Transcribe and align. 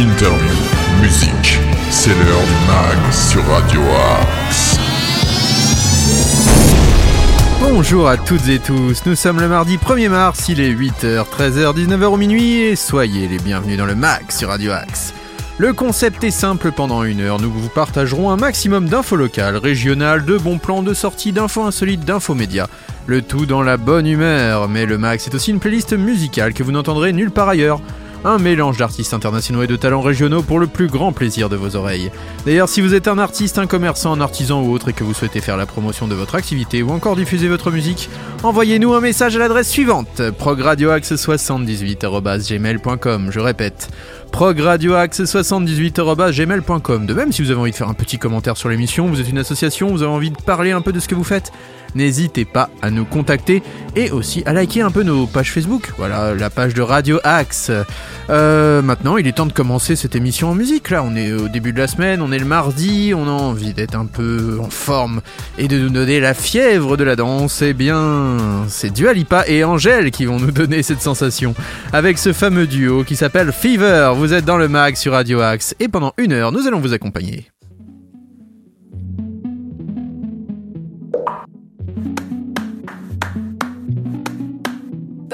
interview, 0.00 0.56
musique. 1.02 1.58
C'est 1.90 2.08
l'heure 2.08 2.42
du 2.42 2.66
mag 2.66 3.12
sur 3.12 3.44
Radio 3.44 3.82
Axe. 4.18 4.78
Bonjour 7.60 8.08
à 8.08 8.16
toutes 8.16 8.48
et 8.48 8.58
tous, 8.60 9.04
nous 9.04 9.14
sommes 9.14 9.40
le 9.40 9.48
mardi 9.48 9.76
1er 9.76 10.08
mars, 10.08 10.48
il 10.48 10.58
est 10.58 10.72
8h, 10.72 11.26
13h, 11.26 11.76
19h 11.76 12.04
au 12.04 12.16
minuit 12.16 12.60
et 12.60 12.76
soyez 12.76 13.28
les 13.28 13.36
bienvenus 13.36 13.76
dans 13.76 13.84
le 13.84 13.94
mag 13.94 14.22
sur 14.30 14.48
Radio 14.48 14.72
Axe. 14.72 15.12
Le 15.58 15.74
concept 15.74 16.24
est 16.24 16.30
simple, 16.30 16.72
pendant 16.72 17.04
une 17.04 17.20
heure, 17.20 17.38
nous 17.38 17.50
vous 17.50 17.68
partagerons 17.68 18.30
un 18.30 18.36
maximum 18.36 18.88
d'infos 18.88 19.16
locales, 19.16 19.58
régionales, 19.58 20.24
de 20.24 20.38
bons 20.38 20.56
plans, 20.56 20.82
de 20.82 20.94
sorties, 20.94 21.32
d'infos 21.32 21.64
insolites, 21.64 22.06
d'infos 22.06 22.34
médias. 22.34 22.68
Le 23.04 23.20
tout 23.20 23.44
dans 23.44 23.62
la 23.62 23.76
bonne 23.76 24.06
humeur, 24.06 24.66
mais 24.66 24.86
le 24.86 24.96
max 24.96 25.24
c'est 25.24 25.34
aussi 25.34 25.50
une 25.50 25.60
playlist 25.60 25.92
musicale 25.92 26.54
que 26.54 26.62
vous 26.62 26.72
n'entendrez 26.72 27.12
nulle 27.12 27.30
part 27.30 27.50
ailleurs. 27.50 27.82
Un 28.24 28.38
mélange 28.38 28.76
d'artistes 28.76 29.14
internationaux 29.14 29.62
et 29.62 29.66
de 29.66 29.76
talents 29.76 30.02
régionaux 30.02 30.42
pour 30.42 30.58
le 30.58 30.66
plus 30.66 30.88
grand 30.88 31.12
plaisir 31.12 31.48
de 31.48 31.56
vos 31.56 31.74
oreilles. 31.74 32.10
D'ailleurs, 32.44 32.68
si 32.68 32.82
vous 32.82 32.94
êtes 32.94 33.08
un 33.08 33.16
artiste, 33.16 33.56
un 33.58 33.66
commerçant, 33.66 34.12
un 34.12 34.20
artisan 34.20 34.62
ou 34.62 34.72
autre 34.72 34.90
et 34.90 34.92
que 34.92 35.04
vous 35.04 35.14
souhaitez 35.14 35.40
faire 35.40 35.56
la 35.56 35.64
promotion 35.64 36.06
de 36.06 36.14
votre 36.14 36.34
activité 36.34 36.82
ou 36.82 36.90
encore 36.90 37.16
diffuser 37.16 37.48
votre 37.48 37.70
musique, 37.70 38.10
envoyez-nous 38.42 38.92
un 38.92 39.00
message 39.00 39.36
à 39.36 39.38
l'adresse 39.38 39.70
suivante 39.70 40.20
progradioaxe78.gmail.com. 40.38 43.28
Je 43.30 43.40
répète, 43.40 43.88
progradioaxe78.gmail.com. 44.32 47.06
De 47.06 47.14
même, 47.14 47.32
si 47.32 47.40
vous 47.42 47.50
avez 47.50 47.60
envie 47.60 47.70
de 47.70 47.76
faire 47.76 47.88
un 47.88 47.94
petit 47.94 48.18
commentaire 48.18 48.58
sur 48.58 48.68
l'émission, 48.68 49.06
vous 49.06 49.18
êtes 49.20 49.30
une 49.30 49.38
association, 49.38 49.88
vous 49.88 50.02
avez 50.02 50.12
envie 50.12 50.30
de 50.30 50.36
parler 50.36 50.72
un 50.72 50.82
peu 50.82 50.92
de 50.92 51.00
ce 51.00 51.08
que 51.08 51.14
vous 51.14 51.24
faites, 51.24 51.52
n'hésitez 51.94 52.44
pas 52.44 52.70
à 52.82 52.90
nous 52.90 53.04
contacter 53.04 53.62
et 53.96 54.10
aussi 54.10 54.42
à 54.46 54.52
liker 54.52 54.82
un 54.82 54.90
peu 54.90 55.02
nos 55.02 55.26
pages 55.26 55.52
Facebook. 55.52 55.92
Voilà, 55.98 56.34
la 56.34 56.50
page 56.50 56.74
de 56.74 56.82
Radio 56.82 57.18
Axe. 57.24 57.70
Euh, 58.30 58.82
maintenant, 58.82 59.16
il 59.16 59.26
est 59.26 59.32
temps 59.32 59.46
de 59.46 59.52
commencer 59.52 59.96
cette 59.96 60.14
émission 60.14 60.50
en 60.50 60.54
musique. 60.54 60.90
Là, 60.90 61.02
on 61.02 61.16
est 61.16 61.32
au 61.32 61.48
début 61.48 61.72
de 61.72 61.78
la 61.78 61.88
semaine, 61.88 62.22
on 62.22 62.32
est 62.32 62.38
le 62.38 62.44
mardi, 62.44 63.12
on 63.14 63.26
a 63.26 63.30
envie 63.30 63.74
d'être 63.74 63.96
un 63.96 64.06
peu 64.06 64.58
en 64.60 64.70
forme 64.70 65.20
et 65.58 65.68
de 65.68 65.78
nous 65.78 65.90
donner 65.90 66.20
la 66.20 66.34
fièvre 66.34 66.96
de 66.96 67.04
la 67.04 67.16
danse. 67.16 67.62
Eh 67.62 67.72
bien, 67.72 68.36
c'est 68.68 68.92
Dua 68.92 69.12
Lipa 69.12 69.44
et 69.46 69.64
Angèle 69.64 70.10
qui 70.10 70.26
vont 70.26 70.38
nous 70.38 70.52
donner 70.52 70.82
cette 70.82 71.02
sensation 71.02 71.54
avec 71.92 72.18
ce 72.18 72.32
fameux 72.32 72.66
duo 72.66 73.04
qui 73.04 73.16
s'appelle 73.16 73.52
Fever. 73.52 74.12
Vous 74.14 74.32
êtes 74.32 74.44
dans 74.44 74.58
le 74.58 74.68
mag 74.68 74.96
sur 74.96 75.12
Radio 75.12 75.40
Axe 75.40 75.74
et 75.80 75.88
pendant 75.88 76.12
une 76.16 76.32
heure, 76.32 76.52
nous 76.52 76.66
allons 76.66 76.80
vous 76.80 76.92
accompagner. 76.92 77.50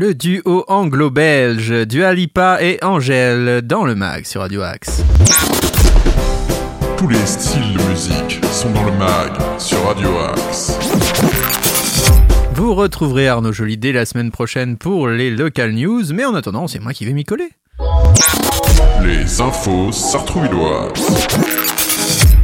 Le 0.00 0.14
duo 0.14 0.64
anglo-belge 0.68 1.84
Dua 1.84 2.14
Lipa 2.14 2.58
et 2.62 2.78
Angèle 2.84 3.62
dans 3.62 3.84
le 3.84 3.96
mag 3.96 4.24
sur 4.26 4.42
Radio 4.42 4.62
Axe. 4.62 5.02
Tous 6.96 7.08
les 7.08 7.26
styles 7.26 7.74
de 7.76 7.82
musique 7.90 8.40
sont 8.52 8.70
dans 8.70 8.84
le 8.84 8.92
mag 8.92 9.32
sur 9.58 9.84
Radio 9.84 10.08
Axe. 10.18 10.78
Vous 12.54 12.76
retrouverez 12.76 13.26
Arnaud 13.26 13.52
Joly 13.52 13.76
dès 13.76 13.90
la 13.90 14.06
semaine 14.06 14.30
prochaine 14.30 14.76
pour 14.76 15.08
les 15.08 15.32
local 15.32 15.72
news, 15.72 16.04
mais 16.14 16.24
en 16.24 16.36
attendant, 16.36 16.68
c'est 16.68 16.78
moi 16.78 16.92
qui 16.92 17.04
vais 17.04 17.12
m'y 17.12 17.24
coller. 17.24 17.50
Les 19.02 19.40
infos 19.40 19.90
sartrouvilloises. 19.90 21.26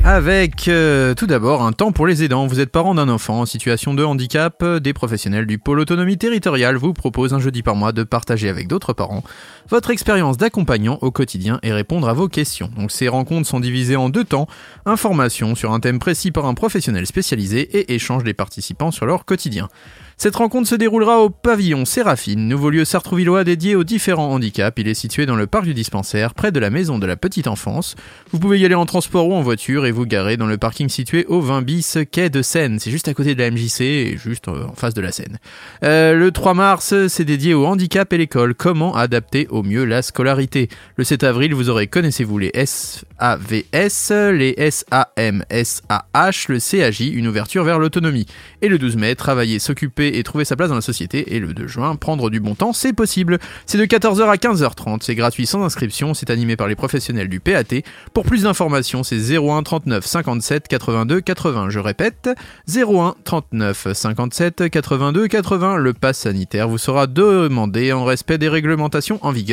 Avec 0.06 0.69
euh, 0.69 1.15
tout 1.15 1.27
d'abord 1.27 1.62
un 1.62 1.73
temps 1.73 1.91
pour 1.91 2.06
les 2.06 2.23
aidants. 2.23 2.47
Vous 2.47 2.61
êtes 2.61 2.71
parent 2.71 2.95
d'un 2.95 3.09
enfant 3.09 3.41
en 3.41 3.47
situation 3.47 3.95
de 3.95 4.05
handicap. 4.05 4.62
Des 4.62 4.93
professionnels 4.93 5.47
du 5.47 5.59
pôle 5.59 5.81
autonomie 5.81 6.19
territoriale 6.19 6.77
vous 6.77 6.93
proposent 6.93 7.33
un 7.33 7.41
jeudi 7.41 7.62
par 7.62 7.75
mois 7.75 7.93
de 7.93 8.03
partager 8.03 8.51
avec 8.51 8.69
d'autres 8.69 8.93
parents 8.93 9.25
votre 9.69 9.90
expérience 9.90 10.37
d'accompagnant 10.37 10.99
au 11.00 11.11
quotidien 11.11 11.58
et 11.62 11.72
répondre 11.72 12.08
à 12.08 12.12
vos 12.12 12.28
questions. 12.28 12.70
Donc 12.76 12.90
ces 12.90 13.08
rencontres 13.08 13.49
sont 13.49 13.61
divisées 13.61 13.96
en 13.96 14.08
deux 14.08 14.25
temps. 14.25 14.46
Information 14.87 15.55
sur 15.55 15.72
un 15.72 15.81
thème 15.81 15.99
précis 15.99 16.31
par 16.31 16.46
un 16.46 16.55
professionnel 16.55 17.06
spécialisé 17.06 17.61
et 17.78 17.94
échange 17.94 18.25
des 18.25 18.34
participants 18.34 18.90
sur 18.90 19.06
leur 19.06 19.25
quotidien. 19.25 19.69
Cette 20.16 20.37
rencontre 20.37 20.69
se 20.69 20.76
déroulera 20.76 21.20
au 21.20 21.28
pavillon 21.28 21.84
Séraphine, 21.84 22.46
nouveau 22.46 22.70
lieu 22.70 22.84
sartrouvillois 22.84 23.43
dédié 23.43 23.75
aux 23.75 23.82
différents 23.82 24.31
handicaps. 24.31 24.81
Il 24.81 24.87
est 24.87 24.94
situé 24.94 25.26
dans 25.26 25.34
le 25.34 25.49
parc 25.49 25.64
du 25.64 25.75
dispensaire, 25.75 26.34
près 26.34 26.52
de 26.52 26.60
la 26.60 26.70
maison 26.70 27.00
de 27.00 27.06
la 27.06 27.17
petite 27.17 27.49
enfance. 27.49 27.96
Vous 28.31 28.38
pouvez 28.38 28.60
y 28.60 28.64
aller 28.64 28.76
en 28.76 28.87
transport 28.87 29.28
ou 29.28 29.34
en 29.34 29.43
voiture 29.43 29.87
et 29.87 29.90
vous 29.90 30.06
garer 30.06 30.37
dans 30.37 30.46
le 30.46 30.56
parking 30.56 30.88
situé 30.88 31.26
au 31.26 31.40
20 31.40 31.62
bis 31.62 31.99
quai 32.12 32.31
de 32.31 32.43
Seine. 32.43 32.78
C'est 32.78 32.93
juste 32.93 33.08
à 33.08 33.14
côté 33.14 33.34
de 33.34 33.43
la 33.43 33.50
MJC 33.50 33.81
et 33.81 34.17
juste 34.17 34.46
euh, 34.46 34.67
en 34.69 34.75
face 34.75 34.94
de 34.94 35.00
la 35.00 35.10
Seine. 35.10 35.38
Euh, 35.82 36.14
le 36.14 36.31
3 36.31 36.55
mars, 36.55 36.94
c'est 37.08 37.25
dédié 37.25 37.55
au 37.55 37.67
handicap 37.67 38.12
et 38.12 38.19
l'école. 38.19 38.55
Comment 38.55 38.94
adapter 38.94 39.49
au 39.55 39.62
mieux 39.62 39.85
la 39.85 40.03
scolarité 40.03 40.69
Le 40.97 41.05
7 41.05 41.25
avril, 41.25 41.55
vous 41.55 41.71
aurez, 41.71 41.87
connaissez-vous 41.87 42.39
les 42.39 42.53
SAVS, 42.55 44.33
les 44.33 44.71
SAMSAH, 44.71 46.49
le 46.49 46.59
CAJ, 46.59 47.01
une 47.01 47.29
ouverture 47.29 47.65
vers 47.65 47.79
l'autonomie. 47.79 48.27
Et 48.62 48.69
le 48.69 48.79
12 48.79 48.97
mai, 48.97 49.15
travailler, 49.15 49.59
s'occuper 49.59 50.19
et 50.19 50.23
trouver 50.23 50.45
sa 50.45 50.56
place 50.56 50.69
dans 50.69 50.75
la 50.75 50.81
société. 50.81 51.35
Et 51.35 51.41
le 51.41 51.55
2 51.55 51.67
juin, 51.67 51.97
prendre 51.97 52.31
du 52.31 52.41
bon 52.41 52.55
temps, 52.55 52.73
c'est 52.73 52.93
possible. 52.93 53.39
C'est 53.67 53.79
de 53.79 53.85
14h 53.85 54.29
à 54.29 54.37
15h30, 54.37 54.99
c'est 55.03 55.15
gratuit 55.15 55.47
sans 55.47 55.62
inscription, 55.62 56.15
c'est 56.15 56.31
animé 56.31 56.56
par 56.56 56.67
les 56.67 56.77
professionnels 56.77 57.29
du 57.29 57.41
PAT. 57.41 57.83
Pour 58.12 58.25
plus 58.25 58.43
d'informations, 58.43 59.03
c'est 59.03 59.37
01 59.37 59.62
39 59.62 60.05
57 60.05 60.69
82 60.69 61.21
80. 61.21 61.71
Je 61.71 61.79
répète, 61.79 62.29
01 62.69 63.15
39 63.25 63.93
57 63.93 64.69
82 64.69 65.29
80. 65.29 65.77
Le 65.77 65.93
pass 65.93 66.19
sanitaire 66.19 66.69
vous 66.69 66.79
sera 66.79 67.06
demandé 67.06 67.93
en 67.93 68.05
respect 68.05 68.39
des 68.39 68.49
réglementations 68.49 69.19
en 69.23 69.31
vigueur, 69.31 69.44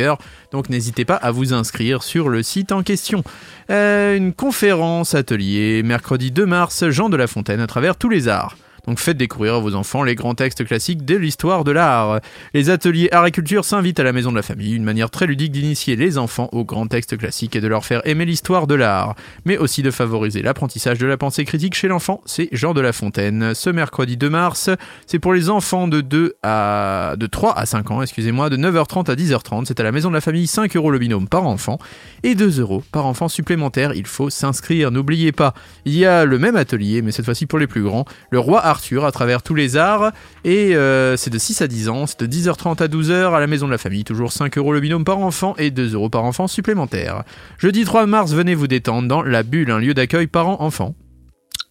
donc 0.50 0.68
n'hésitez 0.68 1.04
pas 1.04 1.16
à 1.16 1.30
vous 1.30 1.52
inscrire 1.52 2.02
sur 2.02 2.28
le 2.28 2.42
site 2.42 2.72
en 2.72 2.82
question. 2.82 3.22
Euh, 3.70 4.16
une 4.16 4.32
conférence 4.32 5.14
atelier 5.14 5.82
mercredi 5.82 6.30
2 6.30 6.46
mars, 6.46 6.88
Jean 6.88 7.08
de 7.08 7.16
la 7.16 7.26
Fontaine 7.26 7.60
à 7.60 7.66
travers 7.66 7.96
tous 7.96 8.08
les 8.08 8.28
arts. 8.28 8.56
Donc 8.86 8.98
faites 8.98 9.16
découvrir 9.16 9.54
à 9.54 9.60
vos 9.60 9.76
enfants 9.76 10.02
les 10.02 10.16
grands 10.16 10.34
textes 10.34 10.64
classiques 10.64 11.04
de 11.04 11.14
l'histoire 11.14 11.62
de 11.62 11.70
l'art. 11.70 12.20
Les 12.52 12.68
ateliers 12.68 13.08
art 13.12 13.30
culture 13.30 13.64
s'invitent 13.64 14.00
à 14.00 14.02
la 14.02 14.12
maison 14.12 14.32
de 14.32 14.36
la 14.36 14.42
famille, 14.42 14.74
une 14.74 14.82
manière 14.82 15.08
très 15.08 15.26
ludique 15.26 15.52
d'initier 15.52 15.94
les 15.94 16.18
enfants 16.18 16.48
aux 16.50 16.64
grands 16.64 16.88
textes 16.88 17.16
classiques 17.16 17.54
et 17.54 17.60
de 17.60 17.68
leur 17.68 17.84
faire 17.84 18.04
aimer 18.08 18.24
l'histoire 18.24 18.66
de 18.66 18.74
l'art, 18.74 19.14
mais 19.44 19.56
aussi 19.56 19.82
de 19.82 19.92
favoriser 19.92 20.42
l'apprentissage 20.42 20.98
de 20.98 21.06
la 21.06 21.16
pensée 21.16 21.44
critique 21.44 21.74
chez 21.74 21.86
l'enfant. 21.86 22.22
C'est 22.26 22.48
Jean 22.50 22.74
de 22.74 22.80
La 22.80 22.92
Fontaine. 22.92 23.54
Ce 23.54 23.70
mercredi 23.70 24.16
2 24.16 24.28
mars, 24.28 24.68
c'est 25.06 25.20
pour 25.20 25.32
les 25.32 25.48
enfants 25.48 25.86
de 25.86 26.00
2 26.00 26.34
à 26.42 27.14
de 27.16 27.26
3 27.26 27.56
à 27.56 27.66
5 27.66 27.88
ans, 27.92 28.02
excusez-moi, 28.02 28.50
de 28.50 28.56
9h30 28.56 29.08
à 29.08 29.14
10h30. 29.14 29.66
C'est 29.66 29.78
à 29.78 29.84
la 29.84 29.92
maison 29.92 30.08
de 30.08 30.14
la 30.14 30.20
famille 30.20 30.48
5 30.48 30.74
euros 30.74 30.90
le 30.90 30.98
binôme 30.98 31.28
par 31.28 31.46
enfant 31.46 31.78
et 32.24 32.34
2 32.34 32.58
euros 32.58 32.82
par 32.90 33.06
enfant 33.06 33.28
supplémentaire. 33.28 33.92
Il 33.94 34.06
faut 34.06 34.28
s'inscrire. 34.28 34.90
N'oubliez 34.90 35.30
pas, 35.30 35.54
il 35.84 35.96
y 35.96 36.04
a 36.04 36.24
le 36.24 36.40
même 36.40 36.56
atelier, 36.56 37.00
mais 37.00 37.12
cette 37.12 37.26
fois-ci 37.26 37.46
pour 37.46 37.60
les 37.60 37.68
plus 37.68 37.84
grands. 37.84 38.06
Le 38.30 38.40
roi 38.40 38.71
Arthur 38.72 39.04
à 39.04 39.12
travers 39.12 39.42
tous 39.42 39.54
les 39.54 39.76
arts. 39.76 40.12
Et 40.44 40.74
euh, 40.74 41.16
c'est 41.16 41.30
de 41.30 41.38
6 41.38 41.62
à 41.62 41.68
10 41.68 41.88
ans, 41.88 42.06
c'est 42.06 42.20
de 42.20 42.26
10h30 42.26 42.82
à 42.82 42.88
12h 42.88 43.34
à 43.34 43.38
la 43.38 43.46
maison 43.46 43.66
de 43.66 43.72
la 43.72 43.78
famille. 43.78 44.04
Toujours 44.04 44.32
5 44.32 44.58
euros 44.58 44.72
le 44.72 44.80
binôme 44.80 45.04
par 45.04 45.18
enfant 45.18 45.54
et 45.58 45.70
2 45.70 45.94
euros 45.94 46.08
par 46.08 46.24
enfant 46.24 46.48
supplémentaire. 46.48 47.22
Jeudi 47.58 47.84
3 47.84 48.06
mars, 48.06 48.32
venez 48.32 48.54
vous 48.54 48.66
détendre 48.66 49.06
dans 49.06 49.22
La 49.22 49.44
Bulle, 49.44 49.70
un 49.70 49.78
lieu 49.78 49.94
d'accueil 49.94 50.26
parents-enfants. 50.26 50.94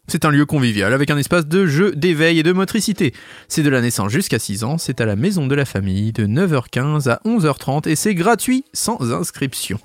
C'est 0.08 0.26
un 0.26 0.32
lieu 0.32 0.46
convivial 0.46 0.94
avec 0.94 1.10
un 1.10 1.18
espace 1.18 1.48
de 1.48 1.66
jeu, 1.66 1.94
d'éveil 1.94 2.40
et 2.40 2.44
de 2.44 2.52
motricité. 2.52 3.14
C'est 3.48 3.64
de 3.64 3.70
la 3.70 3.82
naissance 3.82 4.12
jusqu'à 4.12 4.40
6 4.40 4.64
ans, 4.64 4.78
c'est 4.78 5.00
à 5.00 5.06
la 5.06 5.16
maison 5.16 5.48
de 5.48 5.56
la 5.56 5.66
famille 5.66 6.12
de 6.12 6.26
9h15 6.26 7.10
à 7.10 7.22
11h30 7.26 7.88
et 7.88 7.96
c'est 7.96 8.16
gratuit 8.16 8.66
sans 8.74 9.14
inscription. 9.14 9.80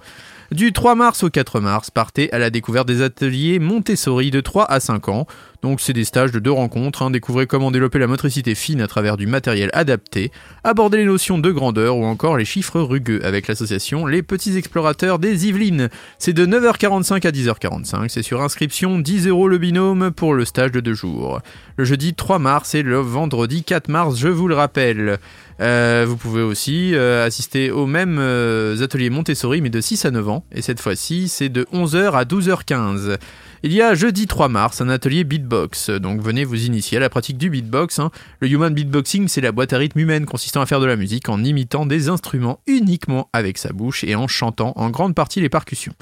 Du 0.53 0.73
3 0.73 0.95
mars 0.95 1.25
au 1.25 1.31
4 1.31 1.61
mars, 1.61 1.91
partez 1.91 2.33
à 2.33 2.39
la 2.39 2.51
découverte 2.51 2.87
des 2.87 3.03
ateliers 3.03 3.59
Montessori 3.59 4.31
de 4.31 4.41
3 4.41 4.65
à 4.65 4.79
5 4.79 5.09
ans. 5.09 5.27
Donc 5.63 5.81
c'est 5.81 5.93
des 5.93 6.05
stages 6.05 6.33
de 6.33 6.39
deux 6.39 6.53
rencontres, 6.53 7.03
hein. 7.03 7.11
découvrez 7.11 7.47
comment 7.47 7.71
développer 7.71 7.99
la 7.99 8.07
motricité 8.07 8.55
fine 8.55 8.81
à 8.81 8.87
travers 8.87 9.17
du 9.17 9.27
matériel 9.27 9.71
adapté, 9.73 10.31
aborder 10.65 10.99
les 10.99 11.05
notions 11.05 11.39
de 11.39 11.51
grandeur 11.51 11.97
ou 11.97 12.05
encore 12.05 12.37
les 12.37 12.45
chiffres 12.45 12.81
rugueux 12.81 13.25
avec 13.25 13.49
l'association 13.49 14.07
Les 14.07 14.23
Petits 14.23 14.57
Explorateurs 14.57 15.19
des 15.19 15.47
Yvelines. 15.47 15.89
C'est 16.19 16.33
de 16.33 16.47
9h45 16.47 17.27
à 17.27 17.31
10h45, 17.31 18.09
c'est 18.09 18.23
sur 18.23 18.43
inscription 18.43 18.99
10 18.99 19.29
euros 19.29 19.49
le 19.49 19.59
binôme 19.59 20.11
pour 20.11 20.35
le 20.35 20.45
stage 20.45 20.73
de 20.73 20.81
deux 20.81 20.95
jours. 20.95 21.41
Le 21.77 21.85
jeudi 21.85 22.15
3 22.15 22.39
mars 22.39 22.75
et 22.75 22.83
le 22.83 22.99
vendredi 22.99 23.65
4 23.65 23.89
mars, 23.89 24.17
je 24.17 24.29
vous 24.29 24.49
le 24.49 24.55
rappelle. 24.55 25.19
Euh, 25.61 26.05
vous 26.07 26.17
pouvez 26.17 26.43
aussi 26.43 26.95
euh, 26.95 27.25
assister 27.25 27.71
aux 27.71 27.87
mêmes 27.87 28.19
euh, 28.19 28.83
ateliers 28.83 29.09
Montessori 29.09 29.63
mais 29.63 29.71
de 29.71 29.81
6 29.81 30.05
à 30.05 30.11
9 30.11 30.29
ans 30.29 30.45
et 30.53 30.61
cette 30.61 30.81
fois-ci 30.81 31.29
c'est 31.29 31.49
de 31.49 31.67
11h 31.73 32.13
à 32.13 32.25
12h15. 32.25 33.17
Il 33.63 33.73
y 33.73 33.81
a 33.81 33.95
jeudi 33.95 34.27
3 34.27 34.49
mars 34.49 34.81
un 34.81 34.89
atelier 34.89 35.25
beatbox, 35.25 35.91
donc 35.91 36.21
venez 36.21 36.45
vous 36.45 36.67
initier 36.67 36.99
à 36.99 37.01
la 37.01 37.09
pratique 37.09 37.39
du 37.39 37.49
beatbox. 37.49 37.99
Hein. 37.99 38.11
Le 38.41 38.49
human 38.49 38.73
beatboxing, 38.73 39.29
c'est 39.29 39.41
la 39.41 39.51
boîte 39.51 39.73
à 39.73 39.79
rythme 39.79 39.99
humaine 39.99 40.27
consistant 40.27 40.61
à 40.61 40.67
faire 40.67 40.81
de 40.81 40.87
la 40.87 40.97
musique 40.97 41.29
en 41.29 41.43
imitant 41.43 41.87
des 41.87 42.09
instruments 42.09 42.61
uniquement 42.67 43.31
avec 43.33 43.57
sa 43.57 43.73
bouche 43.73 44.05
et 44.05 44.15
en 44.15 44.29
chantant 44.29 44.75
en 44.77 44.91
grande 44.91 45.15
partie 45.15 45.41
les 45.41 45.49
percussions. 45.49 45.95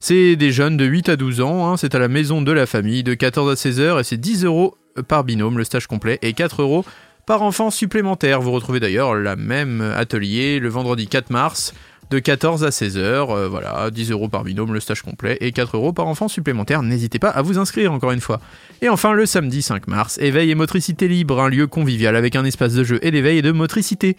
C'est 0.00 0.36
des 0.36 0.52
jeunes 0.52 0.76
de 0.76 0.84
8 0.84 1.08
à 1.08 1.16
12 1.16 1.40
ans, 1.40 1.66
hein. 1.66 1.76
c'est 1.78 1.94
à 1.94 1.98
la 1.98 2.08
maison 2.08 2.42
de 2.42 2.52
la 2.52 2.66
famille 2.66 3.02
de 3.02 3.14
14 3.14 3.52
à 3.52 3.56
16 3.56 3.80
heures 3.80 4.00
et 4.00 4.04
c'est 4.04 4.18
10 4.18 4.44
euros 4.44 4.76
par 5.08 5.24
binôme 5.24 5.56
le 5.56 5.64
stage 5.64 5.86
complet 5.86 6.18
et 6.22 6.34
4 6.34 6.62
euros 6.62 6.84
par 7.26 7.42
enfant 7.42 7.70
supplémentaire. 7.70 8.40
Vous 8.40 8.52
retrouvez 8.52 8.80
d'ailleurs 8.80 9.14
la 9.14 9.36
même 9.36 9.80
atelier 9.80 10.58
le 10.58 10.68
vendredi 10.68 11.08
4 11.08 11.30
mars 11.30 11.74
de 12.10 12.18
14 12.18 12.64
à 12.64 12.70
16 12.70 12.96
heures. 12.98 13.30
Euh, 13.30 13.48
voilà, 13.48 13.90
10 13.90 14.10
euros 14.10 14.28
par 14.28 14.44
binôme 14.44 14.72
le 14.72 14.80
stage 14.80 15.02
complet 15.02 15.36
et 15.40 15.52
4 15.52 15.76
euros 15.76 15.92
par 15.92 16.06
enfant 16.06 16.28
supplémentaire. 16.28 16.82
N'hésitez 16.82 17.18
pas 17.18 17.30
à 17.30 17.42
vous 17.42 17.58
inscrire 17.58 17.92
encore 17.92 18.12
une 18.12 18.20
fois. 18.20 18.40
Et 18.82 18.88
enfin 18.88 19.12
le 19.12 19.26
samedi 19.26 19.62
5 19.62 19.86
mars, 19.88 20.18
éveil 20.18 20.50
et 20.50 20.54
motricité 20.54 21.08
libre, 21.08 21.40
un 21.40 21.48
lieu 21.48 21.66
convivial 21.66 22.16
avec 22.16 22.36
un 22.36 22.44
espace 22.44 22.74
de 22.74 22.84
jeu 22.84 22.98
et 23.02 23.10
d'éveil 23.10 23.38
et 23.38 23.42
de 23.42 23.52
motricité. 23.52 24.16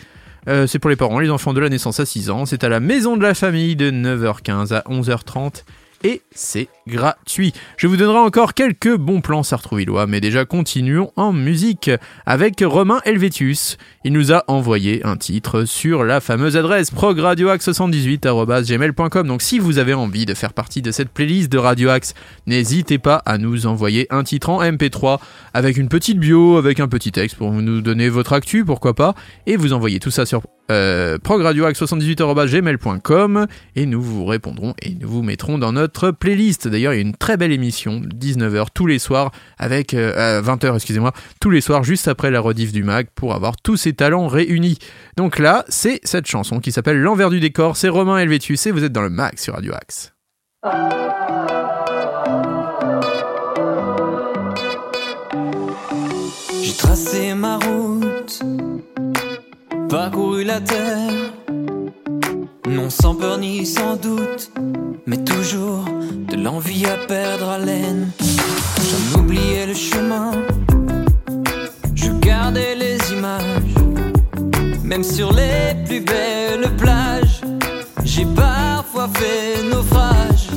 Euh, 0.47 0.67
c'est 0.67 0.79
pour 0.79 0.89
les 0.89 0.95
parents, 0.95 1.19
les 1.19 1.29
enfants 1.29 1.53
de 1.53 1.59
la 1.59 1.69
naissance 1.69 1.99
à 1.99 2.05
6 2.05 2.29
ans. 2.29 2.45
C'est 2.45 2.63
à 2.63 2.69
la 2.69 2.79
maison 2.79 3.17
de 3.17 3.23
la 3.23 3.33
famille 3.33 3.75
de 3.75 3.91
9h15 3.91 4.73
à 4.73 4.81
11h30 4.89 5.63
et 6.03 6.21
c'est 6.31 6.67
gratuit. 6.87 7.53
Je 7.77 7.87
vous 7.87 7.97
donnerai 7.97 8.19
encore 8.19 8.53
quelques 8.53 8.95
bons 8.95 9.19
plans 9.21 9.41
sartrouvillois, 9.43 10.05
mais 10.07 10.21
déjà 10.21 10.45
continuons 10.45 11.11
en 11.15 11.33
musique 11.33 11.91
avec 12.25 12.63
Romain 12.65 13.01
Helvétius. 13.05 13.77
Il 14.03 14.13
nous 14.13 14.31
a 14.31 14.45
envoyé 14.47 15.05
un 15.05 15.17
titre 15.17 15.65
sur 15.65 16.03
la 16.03 16.21
fameuse 16.21 16.57
adresse 16.57 16.89
progradioaxe78.gmail.com. 16.91 19.27
Donc 19.27 19.41
si 19.41 19.59
vous 19.59 19.77
avez 19.77 19.93
envie 19.93 20.25
de 20.25 20.33
faire 20.33 20.53
partie 20.53 20.81
de 20.81 20.91
cette 20.91 21.09
playlist 21.09 21.51
de 21.51 21.57
Radio 21.57 21.89
Axe, 21.89 22.13
n'hésitez 22.47 22.97
pas 22.97 23.21
à 23.25 23.37
nous 23.37 23.67
envoyer 23.67 24.07
un 24.09 24.23
titre 24.23 24.49
en 24.49 24.63
MP3 24.63 25.19
avec 25.53 25.75
une 25.77 25.89
petite 25.89 26.19
bio, 26.19 26.57
avec 26.57 26.79
un 26.79 26.87
petit 26.87 27.11
texte 27.11 27.35
pour 27.37 27.51
nous 27.51 27.81
donner 27.81 28.09
votre 28.09 28.33
actu, 28.33 28.65
pourquoi 28.65 28.93
pas, 28.93 29.15
et 29.45 29.57
vous 29.57 29.73
envoyez 29.73 29.99
tout 29.99 30.11
ça 30.11 30.25
sur 30.25 30.41
euh, 30.71 31.17
progradioaxe78.gmail.com 31.17 33.47
et 33.75 33.87
nous 33.87 34.01
vous 34.01 34.25
répondrons 34.25 34.73
et 34.81 34.93
nous 34.93 35.09
vous 35.09 35.23
mettrons 35.23 35.57
dans 35.57 35.71
notre 35.71 35.88
playlist. 35.89 36.67
D'ailleurs, 36.67 36.93
il 36.93 36.97
y 36.97 36.99
a 36.99 37.01
une 37.01 37.15
très 37.15 37.37
belle 37.37 37.51
émission, 37.51 38.01
19h 38.01 38.67
tous 38.73 38.87
les 38.87 38.99
soirs, 38.99 39.31
avec 39.57 39.93
20h, 39.93 40.65
euh, 40.65 40.75
excusez-moi, 40.75 41.13
tous 41.39 41.49
les 41.49 41.61
soirs 41.61 41.83
juste 41.83 42.07
après 42.07 42.31
la 42.31 42.39
rediff 42.39 42.71
du 42.71 42.83
mag 42.83 43.07
pour 43.15 43.33
avoir 43.33 43.57
tous 43.57 43.77
ces 43.77 43.93
talents 43.93 44.27
réunis. 44.27 44.77
Donc 45.17 45.39
là, 45.39 45.65
c'est 45.67 45.99
cette 46.03 46.27
chanson 46.27 46.59
qui 46.59 46.71
s'appelle 46.71 46.99
L'envers 46.99 47.29
du 47.29 47.39
décor, 47.39 47.77
c'est 47.77 47.89
Romain 47.89 48.17
Helvétius 48.17 48.65
et 48.67 48.71
vous 48.71 48.83
êtes 48.83 48.93
dans 48.93 49.01
le 49.01 49.09
mag 49.09 49.37
sur 49.37 49.53
Radio 49.53 49.73
Axe. 49.73 50.13
J'ai 56.61 56.73
tracé 56.77 57.33
ma 57.33 57.57
route 57.57 58.43
parcouru 59.89 60.43
la 60.43 60.61
terre, 60.61 61.33
non 62.67 62.89
sans 62.89 63.15
peur 63.15 63.37
ni 63.37 63.65
sans 63.65 63.95
doute, 63.95 64.51
mais 65.05 65.17
toujours 65.23 65.85
de 66.27 66.35
l'envie 66.35 66.85
à 66.85 66.97
perdre 67.07 67.49
haleine. 67.49 68.11
J'en 68.89 69.19
oubliais 69.19 69.65
le 69.65 69.73
chemin, 69.73 70.31
je 71.95 72.11
gardais 72.11 72.75
les 72.75 72.97
images, 73.11 73.75
même 74.83 75.03
sur 75.03 75.33
les 75.33 75.75
plus 75.85 76.01
belles 76.01 76.69
plages, 76.77 77.41
j'ai 78.03 78.25
parfois 78.25 79.09
fait 79.13 79.63
naufrage. 79.69 80.49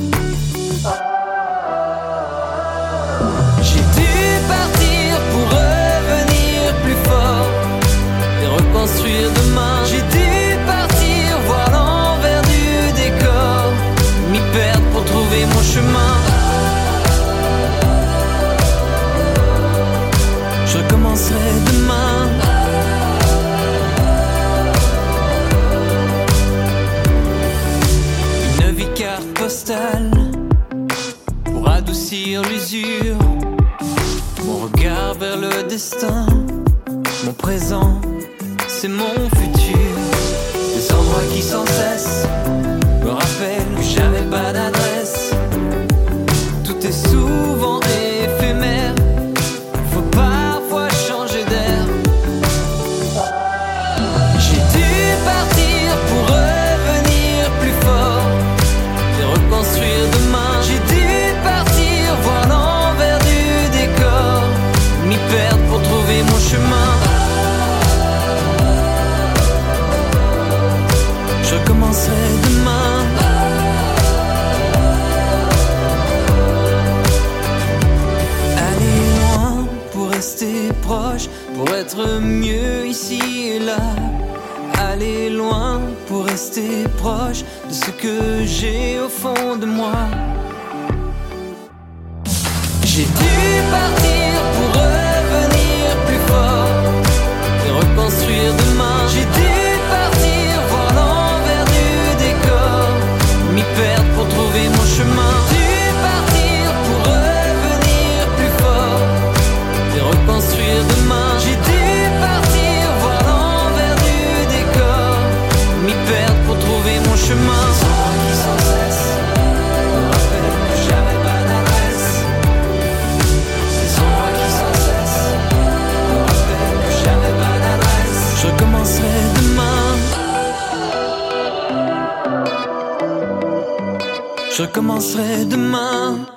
Je 134.55 134.61
recommencerai 134.61 135.45
demain. 135.45 136.27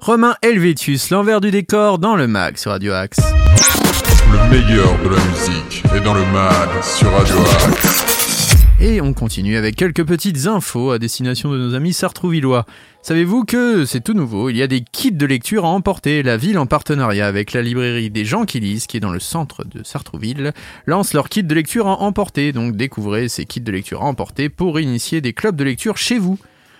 Romain 0.00 0.36
Helvétius, 0.40 1.10
l'envers 1.10 1.40
du 1.40 1.50
décor 1.50 1.98
dans 1.98 2.14
le 2.14 2.28
mag 2.28 2.56
sur 2.56 2.70
Radio 2.70 2.92
Axe. 2.92 3.18
Le 4.30 4.50
meilleur 4.50 4.96
de 5.02 5.08
la 5.08 5.24
musique 5.24 5.82
est 5.92 6.00
dans 6.00 6.14
le 6.14 6.24
mag 6.26 6.68
sur 6.80 7.10
Radio 7.10 7.34
Axe. 7.66 8.04
Et 8.80 9.00
on 9.00 9.12
continue 9.12 9.56
avec 9.56 9.74
quelques 9.74 10.06
petites 10.06 10.46
infos 10.46 10.92
à 10.92 11.00
destination 11.00 11.50
de 11.50 11.58
nos 11.58 11.74
amis 11.74 11.92
sartrouvillois. 11.92 12.66
Savez-vous 13.02 13.44
que 13.44 13.84
c'est 13.84 14.00
tout 14.00 14.14
nouveau, 14.14 14.48
il 14.48 14.56
y 14.56 14.62
a 14.62 14.68
des 14.68 14.82
kits 14.82 15.10
de 15.10 15.26
lecture 15.26 15.64
à 15.64 15.68
emporter. 15.68 16.22
La 16.22 16.36
ville, 16.36 16.58
en 16.60 16.66
partenariat 16.66 17.26
avec 17.26 17.52
la 17.52 17.62
librairie 17.62 18.10
des 18.10 18.24
gens 18.24 18.44
qui 18.44 18.60
lisent, 18.60 18.86
qui 18.86 18.96
est 18.96 19.00
dans 19.00 19.10
le 19.10 19.18
centre 19.18 19.64
de 19.64 19.82
Sartrouville, 19.82 20.52
lance 20.86 21.14
leur 21.14 21.28
kit 21.28 21.42
de 21.42 21.54
lecture 21.54 21.88
à 21.88 22.00
emporter. 22.00 22.52
Donc 22.52 22.76
découvrez 22.76 23.28
ces 23.28 23.44
kits 23.44 23.60
de 23.60 23.72
lecture 23.72 24.02
à 24.02 24.04
emporter 24.04 24.50
pour 24.50 24.78
initier 24.78 25.20
des 25.20 25.32
clubs 25.32 25.56
de 25.56 25.64
lecture 25.64 25.96
chez 25.96 26.20
vous. 26.20 26.38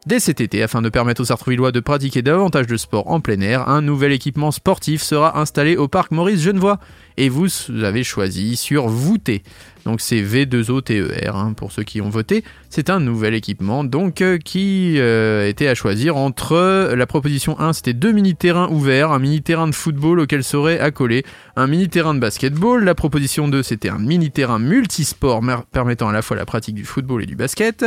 Dès 0.07 0.19
cet 0.19 0.41
été, 0.41 0.63
afin 0.63 0.81
de 0.81 0.89
permettre 0.89 1.21
aux 1.21 1.27
Sartrouvillois 1.27 1.73
de 1.73 1.81
pratiquer 1.81 2.23
davantage 2.23 2.67
de 2.67 2.77
sport 2.77 3.11
en 3.11 3.21
plein 3.21 3.41
air, 3.41 3.69
un 3.69 3.83
nouvel 3.83 4.13
équipement 4.13 4.51
sportif 4.51 5.03
sera 5.03 5.39
installé 5.39 5.77
au 5.77 5.89
parc 5.89 6.11
Maurice 6.11 6.41
Genevois. 6.41 6.79
Et 7.19 7.29
vous 7.29 7.49
avez 7.83 8.03
choisi 8.03 8.57
sur 8.57 8.89
Voûté. 8.89 9.43
Donc 9.85 10.01
c'est 10.01 10.21
V2OTER 10.21 11.31
hein, 11.35 11.53
pour 11.55 11.73
ceux 11.73 11.83
qui 11.83 12.01
ont 12.01 12.11
voté. 12.11 12.45
C'est 12.69 12.91
un 12.91 13.01
nouvel 13.01 13.35
équipement 13.35 13.85
donc 13.85 14.21
euh, 14.21 14.39
qui 14.39 14.97
euh, 14.99 15.49
était 15.49 15.69
à 15.69 15.75
choisir 15.75 16.17
entre 16.17 16.95
la 16.95 17.07
proposition 17.07 17.59
1, 17.59 17.73
c'était 17.73 17.93
deux 17.93 18.13
mini-terrains 18.13 18.69
ouverts, 18.69 19.11
un 19.11 19.19
mini-terrain 19.19 19.67
de 19.67 19.75
football 19.75 20.21
auquel 20.21 20.45
serait 20.45 20.79
accolé 20.79 21.25
un 21.57 21.67
mini-terrain 21.67 22.15
de 22.15 22.21
basketball. 22.21 22.85
La 22.85 22.95
proposition 22.95 23.49
2, 23.49 23.63
c'était 23.63 23.89
un 23.89 23.99
mini-terrain 23.99 24.59
multisport 24.59 25.41
permettant 25.73 26.09
à 26.09 26.13
la 26.13 26.23
fois 26.23 26.37
la 26.37 26.47
pratique 26.47 26.75
du 26.75 26.85
football 26.85 27.23
et 27.23 27.27
du 27.27 27.37
basket. 27.37 27.85